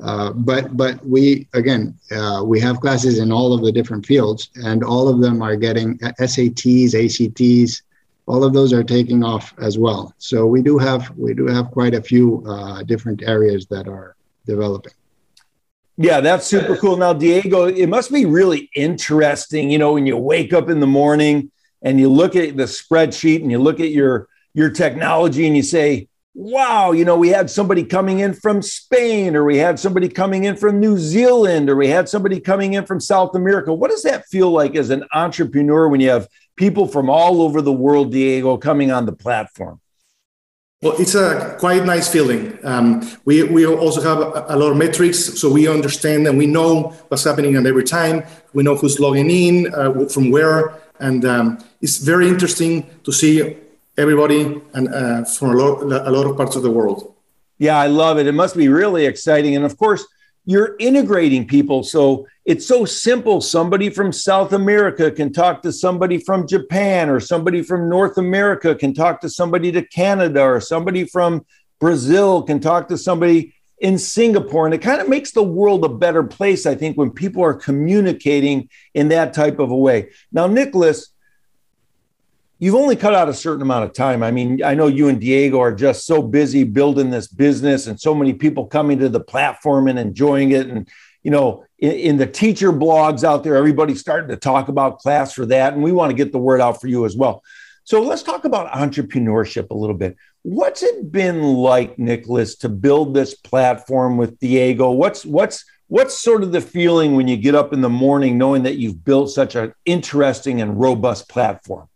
Uh, 0.01 0.31
but 0.33 0.77
but 0.77 1.03
we 1.05 1.47
again 1.53 1.97
uh, 2.11 2.43
we 2.45 2.59
have 2.59 2.81
classes 2.81 3.19
in 3.19 3.31
all 3.31 3.53
of 3.53 3.63
the 3.63 3.71
different 3.71 4.05
fields, 4.05 4.49
and 4.63 4.83
all 4.83 5.07
of 5.07 5.21
them 5.21 5.41
are 5.41 5.55
getting 5.55 5.97
SATs, 5.99 6.93
ACTs, 6.93 7.81
all 8.27 8.43
of 8.43 8.53
those 8.53 8.73
are 8.73 8.83
taking 8.83 9.23
off 9.23 9.53
as 9.57 9.77
well. 9.77 10.13
So 10.17 10.45
we 10.45 10.61
do 10.61 10.77
have 10.77 11.09
we 11.17 11.33
do 11.33 11.47
have 11.47 11.71
quite 11.71 11.95
a 11.95 12.01
few 12.01 12.43
uh, 12.45 12.83
different 12.83 13.23
areas 13.23 13.65
that 13.67 13.87
are 13.87 14.16
developing. 14.47 14.93
Yeah, 15.97 16.21
that's 16.21 16.45
super 16.45 16.77
cool. 16.77 16.95
Now, 16.97 17.13
Diego, 17.13 17.65
it 17.65 17.87
must 17.87 18.11
be 18.11 18.25
really 18.25 18.69
interesting, 18.75 19.71
you 19.71 19.79
know, 19.79 19.93
when 19.93 20.05
you 20.05 20.15
wake 20.15 20.53
up 20.53 20.69
in 20.69 20.79
the 20.79 20.87
morning 20.87 21.51
and 21.81 21.99
you 21.99 22.09
look 22.09 22.35
at 22.35 22.55
the 22.55 22.63
spreadsheet 22.63 23.41
and 23.41 23.51
you 23.51 23.59
look 23.59 23.79
at 23.79 23.89
your 23.89 24.27
your 24.53 24.69
technology 24.71 25.45
and 25.45 25.55
you 25.55 25.61
say, 25.61 26.07
wow, 26.33 26.91
you 26.91 27.03
know, 27.03 27.17
we 27.17 27.29
had 27.29 27.49
somebody 27.49 27.83
coming 27.83 28.19
in 28.19 28.33
from 28.33 28.61
Spain, 28.61 29.35
or 29.35 29.43
we 29.43 29.57
had 29.57 29.79
somebody 29.79 30.07
coming 30.07 30.43
in 30.43 30.55
from 30.55 30.79
New 30.79 30.97
Zealand, 30.97 31.67
or 31.67 31.75
we 31.75 31.87
had 31.87 32.07
somebody 32.07 32.39
coming 32.39 32.73
in 32.73 32.85
from 32.85 32.99
South 32.99 33.35
America. 33.35 33.73
What 33.73 33.89
does 33.89 34.03
that 34.03 34.27
feel 34.27 34.51
like 34.51 34.75
as 34.75 34.91
an 34.91 35.03
entrepreneur 35.13 35.87
when 35.87 35.99
you 35.99 36.09
have 36.09 36.27
people 36.55 36.87
from 36.87 37.09
all 37.09 37.41
over 37.41 37.61
the 37.61 37.73
world, 37.73 38.11
Diego, 38.11 38.57
coming 38.57 38.91
on 38.91 39.07
the 39.07 39.13
platform? 39.13 39.79
Well, 40.83 40.93
it's 40.99 41.15
a 41.15 41.55
quite 41.59 41.85
nice 41.85 42.07
feeling. 42.07 42.59
Um, 42.63 43.01
we, 43.25 43.41
we 43.41 43.65
also 43.65 43.99
have 43.99 44.19
a, 44.19 44.45
a, 44.49 44.55
lot 44.55 44.69
of 44.69 44.77
metrics, 44.77 45.39
so 45.41 45.51
we 45.51 45.67
understand 45.67 46.27
and 46.27 46.37
we 46.37 46.45
know 46.45 46.93
what's 47.07 47.23
happening 47.23 47.55
at 47.55 47.65
every 47.65 47.83
time. 47.83 48.23
We 48.53 48.61
know 48.61 48.75
who's 48.75 48.99
logging 48.99 49.31
in, 49.31 49.73
uh, 49.73 50.05
from 50.07 50.29
where, 50.29 50.75
and 50.99 51.25
um, 51.25 51.57
it's 51.81 51.97
very 51.97 52.27
interesting 52.27 52.87
to 53.05 53.11
see 53.11 53.57
everybody 53.97 54.61
and 54.75 54.93
uh, 54.93 55.23
from 55.25 55.49
a 55.49 55.55
lot, 55.55 55.81
a 55.81 56.11
lot 56.11 56.27
of 56.27 56.37
parts 56.37 56.55
of 56.55 56.61
the 56.61 56.69
world. 56.69 57.11
Yeah, 57.57 57.79
I 57.79 57.87
love 57.87 58.19
it. 58.19 58.27
It 58.27 58.33
must 58.33 58.55
be 58.55 58.69
really 58.69 59.07
exciting, 59.07 59.55
and 59.55 59.65
of 59.65 59.79
course, 59.79 60.05
you're 60.45 60.75
integrating 60.77 61.47
people. 61.47 61.81
So 61.81 62.27
it's 62.47 62.65
so 62.65 62.85
simple. 62.85 63.41
Somebody 63.41 63.89
from 63.89 64.13
South 64.13 64.53
America 64.53 65.11
can 65.11 65.33
talk 65.33 65.61
to 65.63 65.71
somebody 65.73 66.17
from 66.17 66.47
Japan, 66.47 67.09
or 67.09 67.19
somebody 67.19 67.61
from 67.61 67.89
North 67.89 68.17
America 68.17 68.73
can 68.73 68.93
talk 68.93 69.19
to 69.21 69.29
somebody 69.29 69.69
to 69.73 69.81
Canada, 69.81 70.41
or 70.41 70.61
somebody 70.61 71.03
from 71.03 71.45
Brazil 71.79 72.41
can 72.41 72.61
talk 72.61 72.87
to 72.87 72.97
somebody 72.97 73.53
in 73.79 73.97
Singapore. 73.97 74.65
And 74.65 74.73
it 74.73 74.81
kind 74.81 75.01
of 75.01 75.09
makes 75.09 75.31
the 75.31 75.43
world 75.43 75.83
a 75.83 75.89
better 75.89 76.23
place, 76.23 76.65
I 76.65 76.73
think, 76.73 76.97
when 76.97 77.11
people 77.11 77.43
are 77.43 77.53
communicating 77.53 78.69
in 78.93 79.09
that 79.09 79.33
type 79.33 79.59
of 79.59 79.69
a 79.69 79.75
way. 79.75 80.11
Now, 80.31 80.47
Nicolas, 80.47 81.09
you've 82.59 82.75
only 82.75 82.95
cut 82.95 83.13
out 83.13 83.27
a 83.27 83.33
certain 83.33 83.61
amount 83.61 83.83
of 83.83 83.93
time. 83.93 84.23
I 84.23 84.31
mean, 84.31 84.63
I 84.63 84.73
know 84.73 84.87
you 84.87 85.09
and 85.09 85.19
Diego 85.19 85.59
are 85.59 85.75
just 85.75 86.05
so 86.05 86.21
busy 86.21 86.63
building 86.63 87.09
this 87.09 87.27
business 87.27 87.87
and 87.87 87.99
so 87.99 88.15
many 88.15 88.33
people 88.33 88.67
coming 88.67 88.99
to 88.99 89.09
the 89.09 89.19
platform 89.19 89.89
and 89.89 89.99
enjoying 89.99 90.51
it. 90.51 90.67
And, 90.67 90.87
you 91.23 91.29
know, 91.29 91.65
in, 91.79 91.91
in, 91.91 92.17
the 92.17 92.27
teacher 92.27 92.71
blogs 92.71 93.23
out 93.23 93.43
there, 93.43 93.55
everybody's 93.55 93.99
starting 93.99 94.29
to 94.29 94.35
talk 94.35 94.67
about 94.67 94.99
class 94.99 95.33
for 95.33 95.45
that. 95.47 95.73
And 95.73 95.83
we 95.83 95.91
want 95.91 96.09
to 96.09 96.15
get 96.15 96.31
the 96.31 96.39
word 96.39 96.61
out 96.61 96.81
for 96.81 96.87
you 96.87 97.05
as 97.05 97.15
well. 97.15 97.43
So 97.83 98.01
let's 98.01 98.23
talk 98.23 98.45
about 98.45 98.71
entrepreneurship 98.71 99.69
a 99.69 99.73
little 99.73 99.95
bit. 99.95 100.17
What's 100.41 100.83
it 100.83 101.11
been 101.11 101.41
like, 101.41 101.97
Nicolas, 101.97 102.55
to 102.57 102.69
build 102.69 103.13
this 103.13 103.33
platform 103.35 104.17
with 104.17 104.39
Diego? 104.39 104.91
What's 104.91 105.25
what's 105.25 105.63
what's 105.87 106.17
sort 106.17 106.43
of 106.43 106.51
the 106.51 106.61
feeling 106.61 107.15
when 107.15 107.27
you 107.27 107.37
get 107.37 107.55
up 107.55 107.73
in 107.73 107.81
the 107.81 107.89
morning 107.89 108.37
knowing 108.37 108.63
that 108.63 108.77
you've 108.77 109.03
built 109.05 109.29
such 109.29 109.55
an 109.55 109.73
interesting 109.85 110.61
and 110.61 110.79
robust 110.79 111.29
platform? 111.29 111.87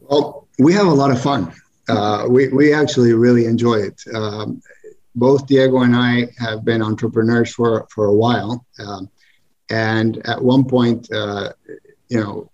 Well, 0.00 0.48
we 0.58 0.72
have 0.74 0.86
a 0.86 0.92
lot 0.92 1.10
of 1.10 1.20
fun. 1.20 1.52
Uh, 1.88 2.26
we, 2.28 2.48
we 2.48 2.74
actually 2.74 3.14
really 3.14 3.46
enjoy 3.46 3.76
it. 3.76 4.02
Um, 4.14 4.60
both 5.18 5.46
Diego 5.46 5.82
and 5.82 5.96
I 5.96 6.28
have 6.38 6.64
been 6.64 6.82
entrepreneurs 6.82 7.52
for, 7.52 7.86
for 7.90 8.06
a 8.06 8.14
while. 8.14 8.64
Um, 8.78 9.10
and 9.70 10.26
at 10.26 10.42
one 10.42 10.64
point, 10.64 11.10
uh, 11.12 11.52
you 12.08 12.20
know, 12.20 12.50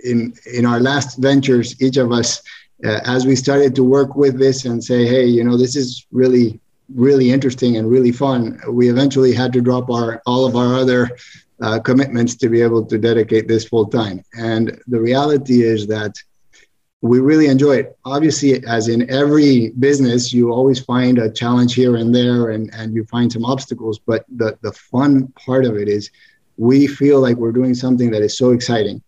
in, 0.00 0.34
in 0.52 0.64
our 0.64 0.80
last 0.80 1.18
ventures, 1.18 1.80
each 1.82 1.98
of 1.98 2.12
us, 2.12 2.42
uh, 2.84 3.00
as 3.04 3.26
we 3.26 3.36
started 3.36 3.74
to 3.74 3.84
work 3.84 4.16
with 4.16 4.38
this 4.38 4.64
and 4.64 4.82
say, 4.82 5.06
hey, 5.06 5.26
you 5.26 5.44
know, 5.44 5.56
this 5.56 5.76
is 5.76 6.06
really, 6.10 6.60
really 6.94 7.30
interesting 7.30 7.76
and 7.76 7.90
really 7.90 8.12
fun, 8.12 8.58
we 8.70 8.88
eventually 8.88 9.34
had 9.34 9.52
to 9.52 9.60
drop 9.60 9.90
our 9.90 10.22
all 10.26 10.46
of 10.46 10.56
our 10.56 10.74
other 10.74 11.10
uh, 11.60 11.78
commitments 11.78 12.34
to 12.36 12.48
be 12.48 12.62
able 12.62 12.84
to 12.86 12.98
dedicate 12.98 13.46
this 13.46 13.68
full 13.68 13.86
time. 13.86 14.22
And 14.38 14.80
the 14.86 15.00
reality 15.00 15.62
is 15.62 15.86
that 15.88 16.14
we 17.02 17.18
really 17.18 17.46
enjoy 17.46 17.76
it. 17.76 17.98
Obviously, 18.04 18.64
as 18.66 18.88
in 18.88 19.08
every 19.10 19.70
business, 19.78 20.32
you 20.32 20.52
always 20.52 20.80
find 20.80 21.18
a 21.18 21.30
challenge 21.30 21.74
here 21.74 21.96
and 21.96 22.14
there 22.14 22.50
and, 22.50 22.70
and 22.74 22.94
you 22.94 23.04
find 23.04 23.32
some 23.32 23.44
obstacles. 23.44 23.98
But 23.98 24.26
the, 24.28 24.58
the 24.60 24.72
fun 24.72 25.28
part 25.28 25.64
of 25.64 25.76
it 25.76 25.88
is 25.88 26.10
we 26.58 26.86
feel 26.86 27.20
like 27.20 27.36
we're 27.36 27.52
doing 27.52 27.74
something 27.74 28.10
that 28.10 28.22
is 28.22 28.36
so 28.36 28.50
exciting. 28.50 29.02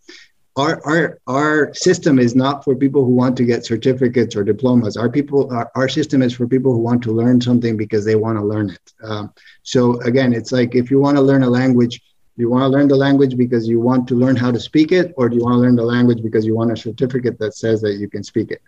Our, 0.57 0.81
our, 0.87 1.18
our 1.26 1.74
system 1.74 2.18
is 2.18 2.35
not 2.35 2.64
for 2.64 2.74
people 2.74 3.05
who 3.05 3.14
want 3.14 3.37
to 3.38 3.44
get 3.44 3.64
certificates 3.64 4.37
or 4.37 4.44
diplomas. 4.44 4.96
Our 4.96 5.11
people, 5.11 5.50
our, 5.52 5.70
our 5.74 5.88
system 5.88 6.22
is 6.22 6.35
for 6.35 6.46
people 6.46 6.72
who 6.72 6.78
want 6.78 7.02
to 7.05 7.12
learn 7.12 7.40
something 7.40 7.76
because 7.76 8.05
they 8.05 8.16
want 8.16 8.38
to 8.38 8.44
learn 8.44 8.70
it. 8.70 8.92
Um, 9.02 9.33
so 9.62 10.00
again, 10.00 10.33
it's 10.33 10.52
like 10.52 10.74
if 10.74 10.90
you 10.90 10.98
want 10.98 11.16
to 11.16 11.22
learn 11.22 11.42
a 11.42 11.48
language, 11.48 12.02
you 12.42 12.50
want 12.50 12.64
to 12.64 12.68
learn 12.68 12.88
the 12.88 13.02
language 13.07 13.35
because 13.37 13.66
you 13.66 13.81
want 13.81 14.07
to 14.09 14.14
learn 14.14 14.37
how 14.37 14.50
to 14.50 14.61
speak 14.61 14.92
it, 14.92 15.14
or 15.16 15.28
do 15.28 15.37
you 15.37 15.42
want 15.42 15.55
to 15.55 15.62
learn 15.64 15.76
the 15.76 15.90
language 15.96 16.22
because 16.22 16.44
you 16.44 16.55
want 16.55 16.72
a 16.72 16.76
certificate 16.76 17.38
that 17.38 17.55
says 17.55 17.81
that 17.81 17.94
you 17.94 18.09
can 18.14 18.22
speak 18.22 18.50
it? 18.50 18.61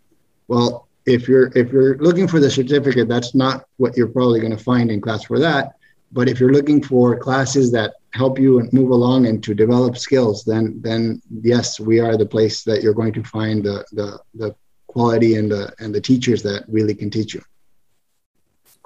Well, 0.48 0.88
if 1.06 1.28
you're 1.28 1.48
if 1.54 1.72
you're 1.72 1.98
looking 1.98 2.28
for 2.28 2.40
the 2.40 2.50
certificate, 2.50 3.08
that's 3.08 3.34
not 3.34 3.66
what 3.76 3.96
you're 3.96 4.08
probably 4.08 4.40
going 4.40 4.56
to 4.56 4.64
find 4.72 4.90
in 4.90 5.00
class 5.00 5.24
for 5.24 5.38
that. 5.40 5.74
But 6.12 6.28
if 6.28 6.38
you're 6.38 6.52
looking 6.52 6.82
for 6.82 7.18
classes 7.18 7.72
that 7.72 7.94
help 8.12 8.38
you 8.38 8.60
and 8.60 8.72
move 8.72 8.90
along 8.90 9.26
and 9.26 9.42
to 9.44 9.54
develop 9.54 9.98
skills, 9.98 10.44
then 10.44 10.80
then 10.80 11.20
yes, 11.52 11.80
we 11.80 11.98
are 12.00 12.16
the 12.16 12.32
place 12.36 12.62
that 12.64 12.82
you're 12.82 12.94
going 12.94 13.12
to 13.14 13.24
find 13.24 13.64
the 13.64 13.84
the, 13.92 14.18
the 14.34 14.54
quality 14.86 15.34
and 15.34 15.50
the 15.50 15.72
and 15.80 15.94
the 15.94 16.00
teachers 16.00 16.42
that 16.44 16.64
really 16.68 16.94
can 16.94 17.10
teach 17.10 17.34
you. 17.34 17.42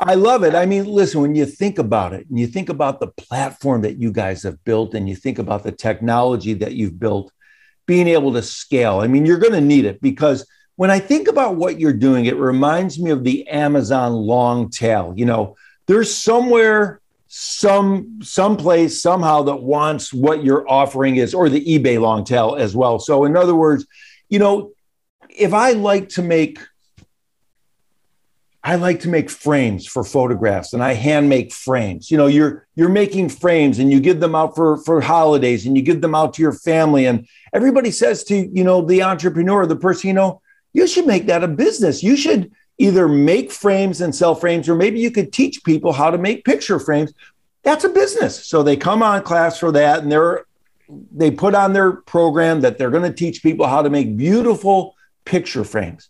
I 0.01 0.15
love 0.15 0.45
it. 0.45 0.55
I 0.55 0.65
mean, 0.65 0.85
listen, 0.85 1.21
when 1.21 1.35
you 1.35 1.45
think 1.45 1.79
about 1.79 2.13
it 2.13 2.29
and 2.29 2.39
you 2.39 2.47
think 2.47 2.69
about 2.69 3.01
the 3.01 3.09
platform 3.09 3.83
that 3.83 3.99
you 3.99 4.13
guys 4.13 4.45
have 4.45 4.63
built 4.65 4.95
and 4.95 5.09
you 5.09 5.17
think 5.17 5.39
about 5.39 5.65
the 5.65 5.73
technology 5.73 6.55
that 6.55 6.75
you've 6.75 7.01
built, 7.01 7.33
being 7.87 8.07
able 8.07 8.33
to 8.35 8.43
scale, 8.43 9.01
I 9.01 9.09
mean, 9.09 9.27
you're 9.27 9.39
going 9.39 9.55
to 9.55 9.61
need 9.61 9.85
it 9.85 10.01
because 10.01 10.47
when 10.77 10.93
I 10.93 11.01
think 11.01 11.27
about 11.27 11.57
what 11.57 11.81
you're 11.81 11.93
doing, 11.93 12.27
it 12.27 12.37
reminds 12.37 13.01
me 13.01 13.11
of 13.11 13.25
the 13.25 13.49
Amazon 13.49 14.13
long 14.13 14.71
tail. 14.71 15.13
You 15.17 15.25
know, 15.25 15.57
there's 15.87 16.15
somewhere, 16.15 17.01
some 17.27 18.21
someplace, 18.23 19.03
somehow 19.03 19.43
that 19.43 19.57
wants 19.57 20.13
what 20.15 20.45
you're 20.45 20.71
offering 20.71 21.17
is, 21.17 21.35
or 21.35 21.49
the 21.49 21.65
eBay 21.65 22.01
long 22.01 22.25
tail 22.25 22.55
as 22.57 22.77
well. 22.77 23.01
So, 23.01 23.25
in 23.25 23.37
other 23.37 23.57
words, 23.57 23.87
you 24.29 24.39
know, 24.39 24.71
if 25.29 25.53
I 25.53 25.73
like 25.73 26.11
to 26.11 26.23
make 26.23 26.61
I 28.65 28.75
like 28.75 29.01
to 29.01 29.09
make 29.09 29.31
frames 29.31 29.87
for 29.87 30.03
photographs 30.03 30.73
and 30.73 30.83
I 30.83 30.95
hand 30.95 31.29
make 31.29 31.53
frames. 31.53 32.11
You 32.11 32.17
know, 32.17 32.27
you're 32.27 32.67
you're 32.75 32.89
making 32.89 33.29
frames 33.29 33.79
and 33.79 33.91
you 33.91 34.01
give 34.01 34.21
them 34.21 34.35
out 34.35 34.57
for 34.57 34.79
for 34.79 35.01
holidays 35.01 35.65
and 35.65 35.77
you 35.77 35.83
give 35.83 36.01
them 36.01 36.15
out 36.15 36.35
to 36.35 36.43
your 36.43 36.53
family 36.53 37.07
and 37.07 37.27
everybody 37.53 37.91
says 37.91 38.25
to, 38.25 38.37
you 38.37 38.65
know, 38.65 38.83
the 38.83 39.03
entrepreneur, 39.03 39.65
the 39.65 39.77
person, 39.77 40.09
you 40.09 40.15
know, 40.15 40.43
you 40.73 40.87
should 40.87 41.07
make 41.07 41.27
that 41.27 41.45
a 41.45 41.49
business. 41.49 42.03
You 42.03 42.17
should 42.17 42.51
either 42.79 43.09
make 43.09 43.53
frames 43.53 44.01
and 44.01 44.15
sell 44.15 44.35
frames 44.35 44.69
or 44.69 44.75
maybe 44.75 45.01
you 45.01 45.11
could 45.11 45.33
teach 45.33 45.63
people 45.65 45.93
how 45.93 46.11
to 46.11 46.19
make 46.19 46.45
picture 46.45 46.81
frames. 46.81 47.13
That's 47.63 47.85
a 47.85 47.89
business. 47.89 48.47
So 48.47 48.63
they 48.63 48.77
come 48.77 49.03
on 49.03 49.23
class 49.23 49.59
for 49.59 49.73
that 49.73 50.03
and 50.03 50.11
they're 50.11 50.47
they 51.15 51.31
put 51.31 51.55
on 51.55 51.75
their 51.75 51.93
program 51.93 52.63
that 52.63 52.79
they're 52.79 52.91
going 52.91 53.03
to 53.03 53.13
teach 53.13 53.43
people 53.43 53.67
how 53.67 53.83
to 53.83 53.91
make 53.91 54.17
beautiful 54.17 54.97
picture 55.25 55.65
frames. 55.65 56.09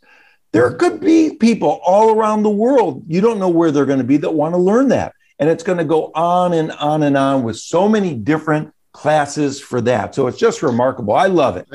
There 0.52 0.72
could 0.72 1.00
be 1.00 1.34
people 1.34 1.80
all 1.84 2.14
around 2.14 2.42
the 2.42 2.50
world, 2.50 3.04
you 3.06 3.20
don't 3.20 3.38
know 3.38 3.48
where 3.48 3.70
they're 3.70 3.86
going 3.86 3.98
to 3.98 4.04
be, 4.04 4.16
that 4.18 4.30
want 4.30 4.54
to 4.54 4.58
learn 4.58 4.88
that. 4.88 5.14
And 5.38 5.48
it's 5.48 5.62
going 5.62 5.78
to 5.78 5.84
go 5.84 6.10
on 6.14 6.52
and 6.54 6.72
on 6.72 7.02
and 7.02 7.16
on 7.16 7.42
with 7.42 7.56
so 7.58 7.88
many 7.88 8.14
different 8.14 8.72
classes 8.92 9.60
for 9.60 9.80
that. 9.82 10.14
So 10.14 10.26
it's 10.26 10.38
just 10.38 10.62
remarkable. 10.62 11.14
I 11.14 11.26
love 11.26 11.56
it. 11.56 11.68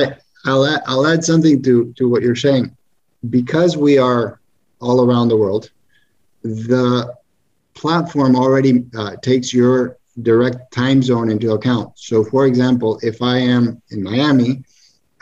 I'll 0.46 0.66
add, 0.66 0.82
I'll 0.88 1.08
add 1.08 1.24
something 1.24 1.62
to, 1.62 1.94
to 1.94 2.10
what 2.10 2.22
you're 2.22 2.36
saying. 2.36 2.76
Because 3.30 3.78
we 3.78 3.98
are 3.98 4.42
all 4.82 5.06
around 5.06 5.30
the 5.30 5.38
world, 5.38 5.70
the 6.42 7.14
platform 7.74 8.36
already 8.36 8.84
uh, 8.98 9.16
takes 9.22 9.54
your 9.54 9.98
direct 10.22 10.72
time 10.72 11.02
zone 11.02 11.30
into 11.30 11.54
account. 11.54 11.98
So, 11.98 12.24
for 12.24 12.46
example, 12.46 13.00
if 13.02 13.22
I 13.22 13.38
am 13.38 13.82
in 13.90 14.04
Miami, 14.04 14.64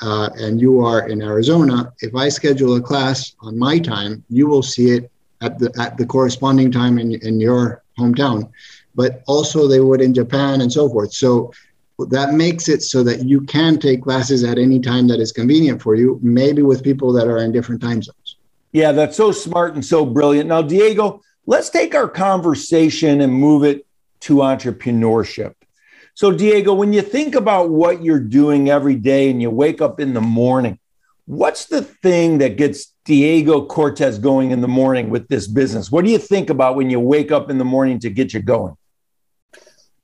uh, 0.02 0.30
and 0.36 0.60
you 0.60 0.84
are 0.84 1.08
in 1.08 1.22
Arizona, 1.22 1.94
if 2.02 2.16
I 2.16 2.30
schedule 2.30 2.76
a 2.76 2.82
class 2.82 3.36
on 3.42 3.58
my 3.58 3.80
time, 3.80 4.24
you 4.30 4.48
will 4.48 4.64
see 4.64 4.92
it 4.92 5.12
at 5.42 5.60
the 5.60 5.72
at 5.80 5.98
the 5.98 6.06
corresponding 6.06 6.72
time 6.72 6.98
in, 6.98 7.14
in 7.22 7.40
your 7.40 7.84
hometown. 8.00 8.50
But 8.96 9.24
also 9.28 9.68
they 9.68 9.80
would 9.80 10.02
in 10.02 10.14
Japan 10.14 10.62
and 10.62 10.72
so 10.72 10.90
forth. 10.90 11.14
So 11.14 11.54
that 12.10 12.34
makes 12.34 12.68
it 12.68 12.82
so 12.82 13.04
that 13.04 13.26
you 13.26 13.42
can 13.42 13.80
take 13.80 14.02
classes 14.02 14.44
at 14.44 14.58
any 14.58 14.80
time 14.80 15.08
that 15.08 15.20
is 15.20 15.32
convenient 15.32 15.82
for 15.82 15.96
you, 15.96 16.20
maybe 16.22 16.62
with 16.62 16.84
people 16.84 17.14
that 17.14 17.28
are 17.28 17.38
in 17.38 17.52
different 17.52 17.82
time 17.82 18.02
zones. 18.02 18.38
Yeah, 18.72 18.92
that's 18.92 19.18
so 19.18 19.32
smart 19.32 19.76
and 19.76 19.86
so 19.86 20.06
brilliant. 20.06 20.48
Now, 20.48 20.62
Diego, 20.62 21.22
let's 21.46 21.70
take 21.70 21.94
our 21.94 22.08
conversation 22.08 23.22
and 23.22 23.34
move 23.34 23.64
it 23.64 23.86
to 24.22 24.36
entrepreneurship. 24.36 25.54
So, 26.22 26.32
Diego, 26.32 26.76
when 26.76 26.94
you 26.94 27.02
think 27.02 27.34
about 27.34 27.72
what 27.72 28.04
you're 28.04 28.20
doing 28.20 28.70
every 28.70 28.94
day 28.94 29.32
and 29.32 29.42
you 29.42 29.50
wake 29.50 29.82
up 29.82 30.00
in 30.00 30.14
the 30.14 30.22
morning, 30.22 30.78
what's 31.26 31.66
the 31.66 31.82
thing 31.82 32.38
that 32.38 32.58
gets 32.58 32.94
Diego 33.06 33.66
Cortes 33.66 34.20
going 34.20 34.52
in 34.52 34.62
the 34.62 34.68
morning 34.68 35.10
with 35.10 35.28
this 35.30 35.48
business? 35.48 35.92
What 35.92 36.06
do 36.06 36.12
you 36.12 36.20
think 36.20 36.52
about 36.52 36.76
when 36.76 36.92
you 36.92 37.00
wake 37.00 37.32
up 37.32 37.50
in 37.50 37.58
the 37.58 37.66
morning 37.66 37.98
to 38.02 38.12
get 38.12 38.36
you 38.36 38.40
going? 38.40 38.78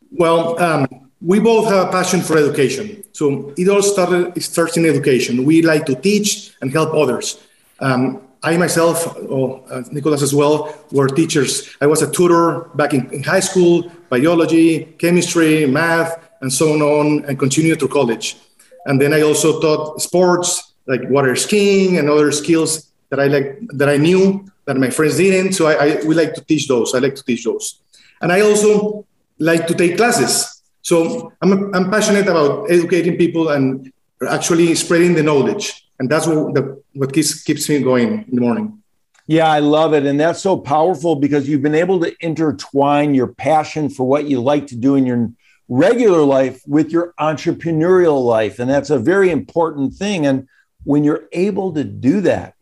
Well, 0.09 0.59
um, 0.59 0.87
we 1.21 1.39
both 1.39 1.67
have 1.67 1.89
a 1.89 1.91
passion 1.91 2.21
for 2.21 2.35
education. 2.35 3.03
So 3.11 3.53
it 3.55 3.69
all 3.69 3.83
started 3.83 4.35
it 4.35 4.41
starts 4.41 4.75
in 4.75 4.87
education. 4.87 5.45
We 5.45 5.61
like 5.61 5.85
to 5.85 5.93
teach 5.93 6.51
and 6.61 6.73
help 6.73 6.95
others. 6.95 7.45
Um, 7.79 8.26
I 8.47 8.55
myself, 8.55 8.95
oh, 9.29 9.61
uh, 9.69 9.83
Nicolas 9.91 10.21
as 10.21 10.33
well, 10.33 10.73
were 10.93 11.09
teachers. 11.09 11.75
I 11.81 11.87
was 11.87 12.01
a 12.01 12.09
tutor 12.09 12.69
back 12.79 12.93
in, 12.93 13.11
in, 13.11 13.21
high 13.23 13.41
school, 13.41 13.91
biology, 14.09 14.85
chemistry, 15.03 15.65
math, 15.65 16.11
and 16.41 16.51
so 16.51 16.65
on, 16.71 17.25
and 17.25 17.37
continued 17.37 17.79
through 17.79 17.93
college. 17.99 18.37
And 18.85 19.01
then 19.01 19.11
I 19.13 19.21
also 19.21 19.59
taught 19.59 20.01
sports 20.01 20.73
like 20.85 21.01
water 21.09 21.35
skiing 21.35 21.97
and 21.97 22.09
other 22.09 22.31
skills 22.31 22.69
that 23.09 23.19
I 23.19 23.27
like 23.27 23.59
that 23.79 23.89
I 23.89 23.97
knew 23.97 24.45
that 24.65 24.77
my 24.77 24.91
friends 24.91 25.17
didn't. 25.17 25.51
So 25.53 25.67
I, 25.67 25.73
I 25.85 25.87
we 26.07 26.15
like 26.15 26.33
to 26.35 26.41
teach 26.41 26.69
those. 26.69 26.95
I 26.95 26.99
like 26.99 27.15
to 27.15 27.23
teach 27.23 27.43
those, 27.43 27.81
and 28.21 28.31
I 28.31 28.39
also 28.41 29.05
like 29.39 29.67
to 29.67 29.73
take 29.73 29.97
classes. 29.97 30.63
So 30.81 31.33
I'm, 31.41 31.51
I'm 31.75 31.91
passionate 31.91 32.27
about 32.27 32.71
educating 32.71 33.17
people 33.17 33.49
and 33.49 33.91
actually 34.29 34.73
spreading 34.75 35.15
the 35.15 35.23
knowledge. 35.23 35.86
And 35.99 36.09
that's 36.09 36.27
what, 36.27 36.53
the, 36.53 36.81
what 36.93 37.13
keeps, 37.13 37.43
keeps 37.43 37.67
me 37.69 37.81
going 37.81 38.25
in 38.27 38.35
the 38.35 38.41
morning. 38.41 38.83
Yeah, 39.25 39.47
I 39.47 39.59
love 39.59 39.93
it. 39.93 40.05
And 40.05 40.19
that's 40.19 40.41
so 40.41 40.57
powerful 40.57 41.15
because 41.15 41.49
you've 41.49 41.61
been 41.61 41.75
able 41.75 41.99
to 41.99 42.15
intertwine 42.21 43.13
your 43.13 43.27
passion 43.27 43.89
for 43.89 44.07
what 44.07 44.25
you 44.25 44.41
like 44.41 44.67
to 44.67 44.75
do 44.75 44.95
in 44.95 45.05
your 45.05 45.31
regular 45.67 46.21
life 46.21 46.61
with 46.65 46.91
your 46.91 47.13
entrepreneurial 47.19 48.23
life. 48.25 48.59
And 48.59 48.69
that's 48.69 48.89
a 48.89 48.97
very 48.97 49.29
important 49.29 49.93
thing. 49.93 50.25
And 50.25 50.47
when 50.85 51.03
you're 51.03 51.27
able 51.33 51.73
to 51.73 51.83
do 51.83 52.21
that, 52.21 52.53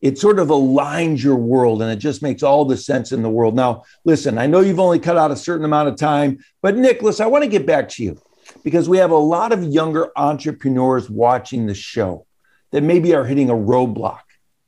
it 0.00 0.18
sort 0.18 0.38
of 0.38 0.48
aligns 0.48 1.22
your 1.22 1.36
world 1.36 1.80
and 1.82 1.90
it 1.90 1.96
just 1.96 2.22
makes 2.22 2.42
all 2.42 2.64
the 2.64 2.76
sense 2.76 3.12
in 3.12 3.22
the 3.22 3.30
world. 3.30 3.54
Now, 3.54 3.84
listen, 4.04 4.38
I 4.38 4.46
know 4.46 4.60
you've 4.60 4.80
only 4.80 4.98
cut 4.98 5.16
out 5.16 5.30
a 5.30 5.36
certain 5.36 5.64
amount 5.64 5.88
of 5.88 5.96
time, 5.96 6.38
but 6.60 6.76
Nicolas, 6.76 7.20
I 7.20 7.26
want 7.26 7.44
to 7.44 7.50
get 7.50 7.66
back 7.66 7.88
to 7.90 8.04
you 8.04 8.20
because 8.64 8.88
we 8.88 8.98
have 8.98 9.12
a 9.12 9.16
lot 9.16 9.52
of 9.52 9.62
younger 9.62 10.10
entrepreneurs 10.16 11.08
watching 11.08 11.66
the 11.66 11.74
show 11.74 12.26
that 12.72 12.82
maybe 12.82 13.14
are 13.14 13.24
hitting 13.24 13.48
a 13.48 13.54
roadblock. 13.54 14.20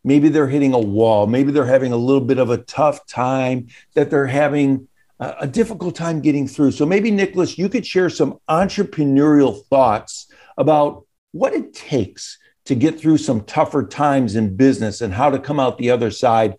Maybe 0.05 0.29
they're 0.29 0.49
hitting 0.49 0.75
a 0.75 0.79
wall. 0.79 1.27
Maybe 1.27 1.51
they're 1.51 1.65
having 1.65 1.93
a 1.93 1.97
little 1.97 2.25
bit 2.25 2.39
of 2.39 2.51
a 2.51 2.59
tough 2.59 3.07
time, 3.07 3.69
that 3.95 4.11
they're 4.11 4.27
having 4.27 4.89
a, 5.19 5.35
a 5.41 5.47
difficult 5.47 5.97
time 5.97 6.21
getting 6.21 6.47
through. 6.47 6.73
So 6.73 6.87
maybe, 6.87 7.11
Nicolas, 7.11 7.59
you 7.59 7.69
could 7.69 7.87
share 7.87 8.11
some 8.11 8.39
entrepreneurial 8.49 9.65
thoughts 9.67 10.31
about 10.57 11.07
what 11.33 11.55
it 11.55 11.75
takes 11.75 12.39
to 12.67 12.75
get 12.75 13.01
through 13.01 13.19
some 13.19 13.43
tougher 13.43 13.85
times 13.85 14.37
in 14.37 14.57
business 14.57 15.01
and 15.01 15.13
how 15.13 15.31
to 15.31 15.39
come 15.39 15.59
out 15.59 15.79
the 15.79 15.91
other 15.91 16.11
side 16.11 16.57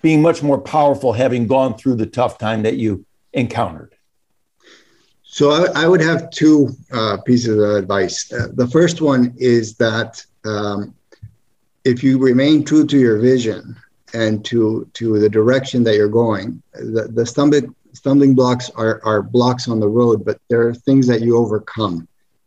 being 0.00 0.22
much 0.22 0.42
more 0.42 0.60
powerful 0.60 1.12
having 1.12 1.46
gone 1.46 1.76
through 1.76 1.96
the 1.96 2.06
tough 2.06 2.38
time 2.38 2.62
that 2.62 2.76
you 2.76 3.04
encountered? 3.32 3.94
So 5.22 5.50
I, 5.50 5.84
I 5.84 5.88
would 5.88 6.00
have 6.00 6.30
two 6.30 6.70
uh, 6.92 7.18
pieces 7.24 7.58
of 7.58 7.70
advice. 7.76 8.32
Uh, 8.32 8.48
the 8.54 8.66
first 8.66 9.00
one 9.00 9.34
is 9.36 9.76
that 9.76 10.24
um, 10.48 10.94
if 11.84 12.02
you 12.02 12.18
remain 12.18 12.64
true 12.64 12.86
to 12.86 12.98
your 12.98 13.18
vision 13.18 13.76
and 14.14 14.44
to 14.44 14.88
to 14.94 15.18
the 15.18 15.28
direction 15.28 15.82
that 15.84 15.96
you're 15.96 16.16
going, 16.24 16.62
the, 16.74 17.08
the 17.18 17.24
stumbling 17.26 17.74
stumbling 17.92 18.34
blocks 18.34 18.70
are, 18.76 19.00
are 19.04 19.22
blocks 19.22 19.68
on 19.68 19.80
the 19.80 19.88
road, 19.88 20.24
but 20.24 20.40
there 20.48 20.66
are 20.66 20.74
things 20.74 21.06
that 21.06 21.20
you 21.20 21.36
overcome. 21.36 22.06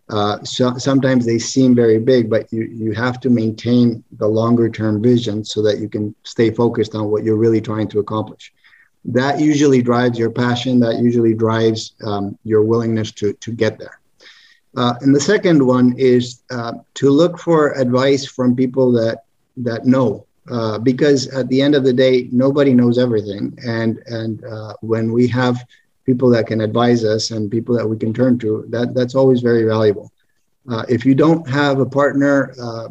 Uh, 0.10 0.44
so 0.44 0.78
sometimes 0.78 1.26
they 1.26 1.40
seem 1.40 1.74
very 1.74 1.98
big, 1.98 2.30
but 2.30 2.52
you, 2.52 2.64
you 2.64 2.92
have 2.92 3.20
to 3.20 3.30
maintain 3.30 4.04
the 4.18 4.28
longer 4.28 4.70
term 4.70 5.02
vision 5.02 5.44
so 5.44 5.62
that 5.62 5.80
you 5.80 5.88
can 5.88 6.14
stay 6.24 6.52
focused 6.52 6.96
on 6.96 7.10
what 7.10 7.24
you're 7.24 7.38
really 7.38 7.62
trying 7.62 7.88
to 7.88 8.00
accomplish. 8.00 8.54
That 9.06 9.40
usually 9.40 9.82
drives 9.82 10.20
your 10.20 10.30
passion, 10.30 10.80
that 10.82 10.98
usually 11.00 11.34
drives 11.34 11.94
um, 12.04 12.38
your 12.44 12.64
willingness 12.64 13.12
to, 13.14 13.34
to 13.34 13.52
get 13.52 13.80
there. 13.80 14.01
Uh, 14.76 14.94
and 15.02 15.14
the 15.14 15.20
second 15.20 15.66
one 15.66 15.94
is 15.98 16.44
uh, 16.50 16.74
to 16.94 17.10
look 17.10 17.38
for 17.38 17.74
advice 17.74 18.26
from 18.26 18.56
people 18.56 18.92
that, 18.92 19.24
that 19.58 19.86
know. 19.86 20.26
Uh, 20.50 20.78
because 20.80 21.28
at 21.28 21.48
the 21.50 21.62
end 21.62 21.76
of 21.76 21.84
the 21.84 21.94
day, 21.94 22.28
nobody 22.32 22.74
knows 22.74 22.98
everything, 22.98 23.56
and 23.66 24.00
and 24.08 24.44
uh, 24.44 24.74
when 24.82 25.12
we 25.12 25.28
have 25.28 25.64
people 26.06 26.30
that 26.30 26.48
can 26.48 26.62
advise 26.62 27.06
us 27.06 27.32
and 27.32 27.52
people 27.52 27.76
that 27.76 27.88
we 27.88 27.96
can 27.96 28.14
turn 28.14 28.38
to, 28.40 28.66
that, 28.70 28.94
that's 28.96 29.16
always 29.16 29.42
very 29.42 29.64
valuable. 29.64 30.12
Uh, 30.70 30.84
if 30.90 31.06
you 31.06 31.14
don't 31.14 31.48
have 31.48 31.80
a 31.80 31.86
partner, 31.86 32.54
uh, 32.62 32.88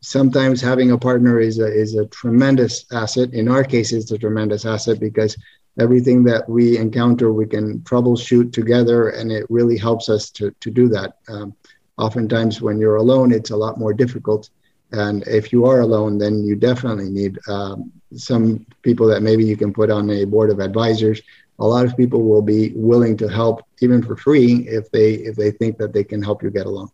sometimes 0.00 0.60
having 0.60 0.90
a 0.90 0.98
partner 0.98 1.40
is 1.40 1.58
a, 1.58 1.66
is 1.66 1.94
a 1.94 2.04
tremendous 2.06 2.84
asset. 2.92 3.32
In 3.32 3.48
our 3.48 3.64
case, 3.64 3.92
it's 3.92 4.10
a 4.10 4.18
tremendous 4.18 4.66
asset 4.66 5.00
because 5.00 5.36
everything 5.78 6.24
that 6.24 6.48
we 6.48 6.78
encounter, 6.78 7.32
we 7.32 7.46
can 7.46 7.80
troubleshoot 7.80 8.52
together, 8.52 9.10
and 9.10 9.32
it 9.32 9.46
really 9.48 9.76
helps 9.76 10.08
us 10.08 10.30
to, 10.30 10.50
to 10.60 10.70
do 10.70 10.88
that. 10.88 11.16
Um, 11.28 11.54
oftentimes, 11.98 12.60
when 12.60 12.78
you're 12.78 12.96
alone, 12.96 13.32
it's 13.32 13.50
a 13.50 13.56
lot 13.56 13.78
more 13.78 13.92
difficult. 13.92 14.50
And 14.92 15.26
if 15.26 15.52
you 15.52 15.66
are 15.66 15.80
alone, 15.80 16.18
then 16.18 16.44
you 16.44 16.54
definitely 16.54 17.10
need 17.10 17.38
um, 17.48 17.90
some 18.14 18.64
people 18.82 19.06
that 19.08 19.22
maybe 19.22 19.44
you 19.44 19.56
can 19.56 19.72
put 19.72 19.90
on 19.90 20.08
a 20.10 20.24
board 20.24 20.50
of 20.50 20.60
advisors 20.60 21.20
a 21.58 21.66
lot 21.66 21.86
of 21.86 21.96
people 21.96 22.22
will 22.22 22.42
be 22.42 22.72
willing 22.74 23.16
to 23.16 23.28
help 23.28 23.62
even 23.80 24.02
for 24.02 24.16
free 24.16 24.66
if 24.68 24.90
they 24.90 25.14
if 25.14 25.36
they 25.36 25.50
think 25.50 25.78
that 25.78 25.92
they 25.92 26.04
can 26.04 26.22
help 26.22 26.42
you 26.42 26.50
get 26.50 26.66
along 26.66 26.90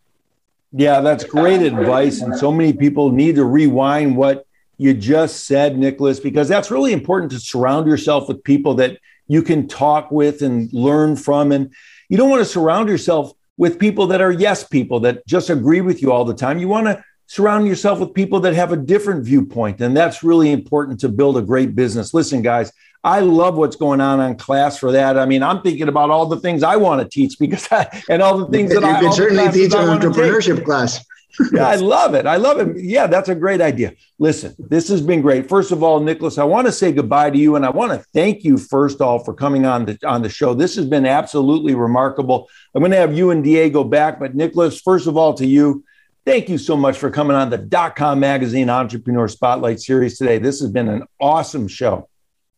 yeah 0.73 1.01
that's 1.01 1.25
great 1.25 1.63
advice 1.63 2.21
and 2.21 2.37
so 2.37 2.53
many 2.53 2.73
people 2.73 3.11
need 3.11 3.35
to 3.37 3.45
rewind 3.45 4.17
what 4.17 4.47
you 4.81 4.95
just 4.95 5.47
said 5.47 5.79
nicolas 5.79 6.19
because 6.19 6.49
that's 6.49 6.71
really 6.71 6.93
important 6.93 7.31
to 7.31 7.39
surround 7.39 7.87
yourself 7.87 8.27
with 8.29 8.43
people 8.43 8.75
that 8.75 8.99
you 9.31 9.43
can 9.43 9.69
talk 9.69 10.11
with 10.11 10.43
and 10.43 10.73
learn 10.73 11.15
from. 11.15 11.53
And 11.53 11.73
you 12.09 12.17
don't 12.17 12.31
want 12.31 12.41
to 12.41 12.45
surround 12.45 12.89
yourself 12.89 13.33
with 13.57 13.79
people 13.79 14.09
that 14.09 14.21
are 14.21 14.33
yes 14.33 14.65
people 14.65 14.99
that 15.01 15.25
just 15.25 15.51
agree 15.51 15.81
with 15.81 16.03
you 16.03 16.11
all 16.11 16.25
the 16.25 16.35
time. 16.35 16.59
You 16.59 16.67
want 16.67 16.87
to 16.87 17.05
surround 17.29 17.69
yourself 17.69 18.01
with 18.01 18.13
people 18.13 18.41
that 18.41 18.55
have 18.55 18.73
a 18.73 18.77
different 18.77 19.25
viewpoint. 19.25 19.81
And 19.81 19.97
that's 19.97 20.25
really 20.25 20.51
important 20.51 20.99
to 21.01 21.09
build 21.09 21.37
a 21.37 21.43
great 21.43 21.77
business. 21.77 22.13
Listen 22.13 22.43
guys 22.43 22.73
I 23.03 23.21
love 23.21 23.57
what's 23.57 23.77
going 23.77 24.01
on 24.01 24.21
on 24.21 24.37
class 24.37 24.79
for 24.79 24.93
that. 24.93 25.19
I 25.19 25.25
mean, 25.25 25.43
I'm 25.43 25.63
thinking 25.63 25.89
about 25.89 26.11
all 26.11 26.27
the 26.27 26.37
things 26.37 26.63
I 26.63 26.77
want 26.77 27.01
to 27.01 27.09
teach 27.09 27.39
because 27.39 27.67
I, 27.73 27.87
and 28.11 28.21
all 28.21 28.37
the 28.37 28.47
things 28.49 28.75
that 28.75 28.83
you 28.83 28.89
I 28.89 29.01
can 29.01 29.13
certainly 29.13 29.51
teach 29.51 29.73
an 29.73 29.99
entrepreneurship 29.99 30.65
class. 30.65 31.05
yeah, 31.53 31.67
I 31.67 31.77
love 31.77 32.15
it. 32.15 32.27
I 32.27 32.37
love 32.37 32.59
it. 32.59 32.83
Yeah, 32.83 33.07
that's 33.07 33.29
a 33.29 33.35
great 33.35 33.61
idea. 33.61 33.95
Listen, 34.19 34.55
this 34.59 34.89
has 34.89 35.01
been 35.01 35.23
great. 35.23 35.49
First 35.49 35.73
of 35.73 35.83
all, 35.83 36.01
Nicolas, 36.01 36.39
I 36.39 36.45
want 36.45 36.67
to 36.67 36.73
say 36.73 36.93
goodbye 36.93 37.31
to 37.31 37.39
you, 37.39 37.57
and 37.57 37.65
I 37.65 37.71
want 37.71 37.93
to 37.93 38.05
thank 38.13 38.45
you 38.45 38.57
first 38.59 38.97
of 38.97 39.03
all 39.03 39.19
for 39.21 39.35
coming 39.35 39.67
on 39.67 39.87
the 39.87 39.99
on 40.07 40.23
the 40.23 40.29
show. 40.29 40.55
This 40.55 40.77
has 40.77 40.87
been 40.87 41.07
absolutely 41.07 41.75
remarkable. 41.75 42.49
I'm 42.75 42.81
going 42.81 42.93
to 42.93 42.99
have 42.99 43.17
you 43.17 43.31
and 43.31 43.45
Diego 43.45 43.85
back, 43.85 44.19
but 44.19 44.35
Nicolas, 44.35 44.81
first 44.81 45.07
of 45.07 45.17
all, 45.17 45.35
to 45.35 45.47
you, 45.47 45.85
thank 46.25 46.49
you 46.49 46.59
so 46.59 46.77
much 46.77 46.99
for 46.99 47.11
coming 47.11 47.37
on 47.37 47.51
the 47.51 47.59
Dot 47.59 47.97
Com 47.97 48.21
Magazine 48.21 48.69
Entrepreneur 48.69 49.29
Spotlight 49.29 49.81
Series 49.81 50.19
today. 50.19 50.39
This 50.39 50.61
has 50.61 50.71
been 50.71 50.89
an 50.89 51.05
awesome 51.21 51.69
show. 51.69 52.09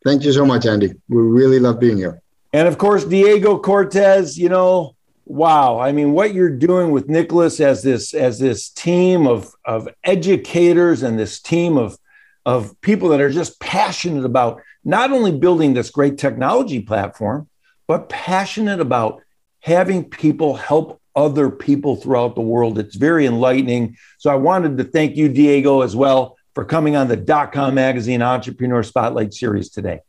Thank 0.05 0.25
you 0.25 0.33
so 0.33 0.45
much, 0.45 0.67
Andy. 0.67 0.95
We 1.09 1.23
really 1.23 1.61
love 1.61 1.79
being 1.79 1.97
here. 1.97 2.21
And 2.53 2.69
of 2.69 2.77
course, 2.77 3.05
Diego 3.05 3.59
Cortes, 3.59 4.37
you 4.37 4.49
know, 4.49 4.95
wow. 5.25 5.79
I 5.79 5.93
mean, 5.93 6.13
what 6.13 6.35
you're 6.35 6.57
doing 6.57 6.91
with 6.91 7.09
Nicolas 7.09 7.61
as 7.61 7.83
this 7.83 8.15
as 8.15 8.39
this 8.39 8.69
team 8.69 9.27
of 9.27 9.55
of 9.65 9.89
educators 10.05 11.03
and 11.03 11.19
this 11.19 11.41
team 11.41 11.77
of 11.77 11.99
of 12.45 12.79
people 12.81 13.09
that 13.11 13.21
are 13.21 13.31
just 13.31 13.61
passionate 13.61 14.25
about 14.25 14.63
not 14.85 15.13
only 15.13 15.33
building 15.33 15.75
this 15.75 15.91
great 15.91 16.19
technology 16.19 16.81
platform, 16.81 17.49
but 17.87 18.09
passionate 18.09 18.81
about 18.81 19.23
having 19.61 20.05
people 20.05 20.55
help 20.55 21.01
other 21.15 21.51
people 21.51 21.97
throughout 21.97 22.35
the 22.35 22.41
world. 22.41 22.79
It's 22.79 22.97
very 22.97 23.27
enlightening. 23.27 23.97
So 24.19 24.31
I 24.31 24.37
wanted 24.37 24.79
to 24.79 24.85
thank 24.85 25.17
you, 25.17 25.29
Diego, 25.29 25.83
as 25.83 25.95
well 25.95 26.37
for 26.55 26.65
coming 26.65 26.97
on 26.97 27.09
the 27.09 27.17
Dot 27.17 27.53
Com 27.53 27.75
Magazine 27.75 28.23
Entrepreneur 28.23 28.83
Spotlight 28.83 29.35
Series 29.35 29.71
today. 29.71 30.01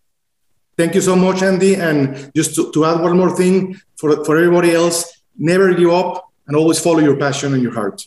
Thank 0.76 0.96
you 0.96 1.02
so 1.02 1.16
much, 1.16 1.44
Andy. 1.44 1.76
And 1.76 2.32
just 2.36 2.56
to, 2.56 2.72
to 2.72 2.86
add 2.86 3.02
one 3.02 3.18
more 3.18 3.36
thing 3.36 3.80
for, 3.96 4.24
for 4.26 4.38
everybody 4.38 4.74
else, 4.74 5.22
never 5.38 5.74
give 5.74 5.90
up 5.90 6.32
and 6.48 6.56
always 6.56 6.80
follow 6.80 7.00
your 7.00 7.18
passion 7.18 7.54
and 7.54 7.62
your 7.62 7.74
heart. 7.74 8.06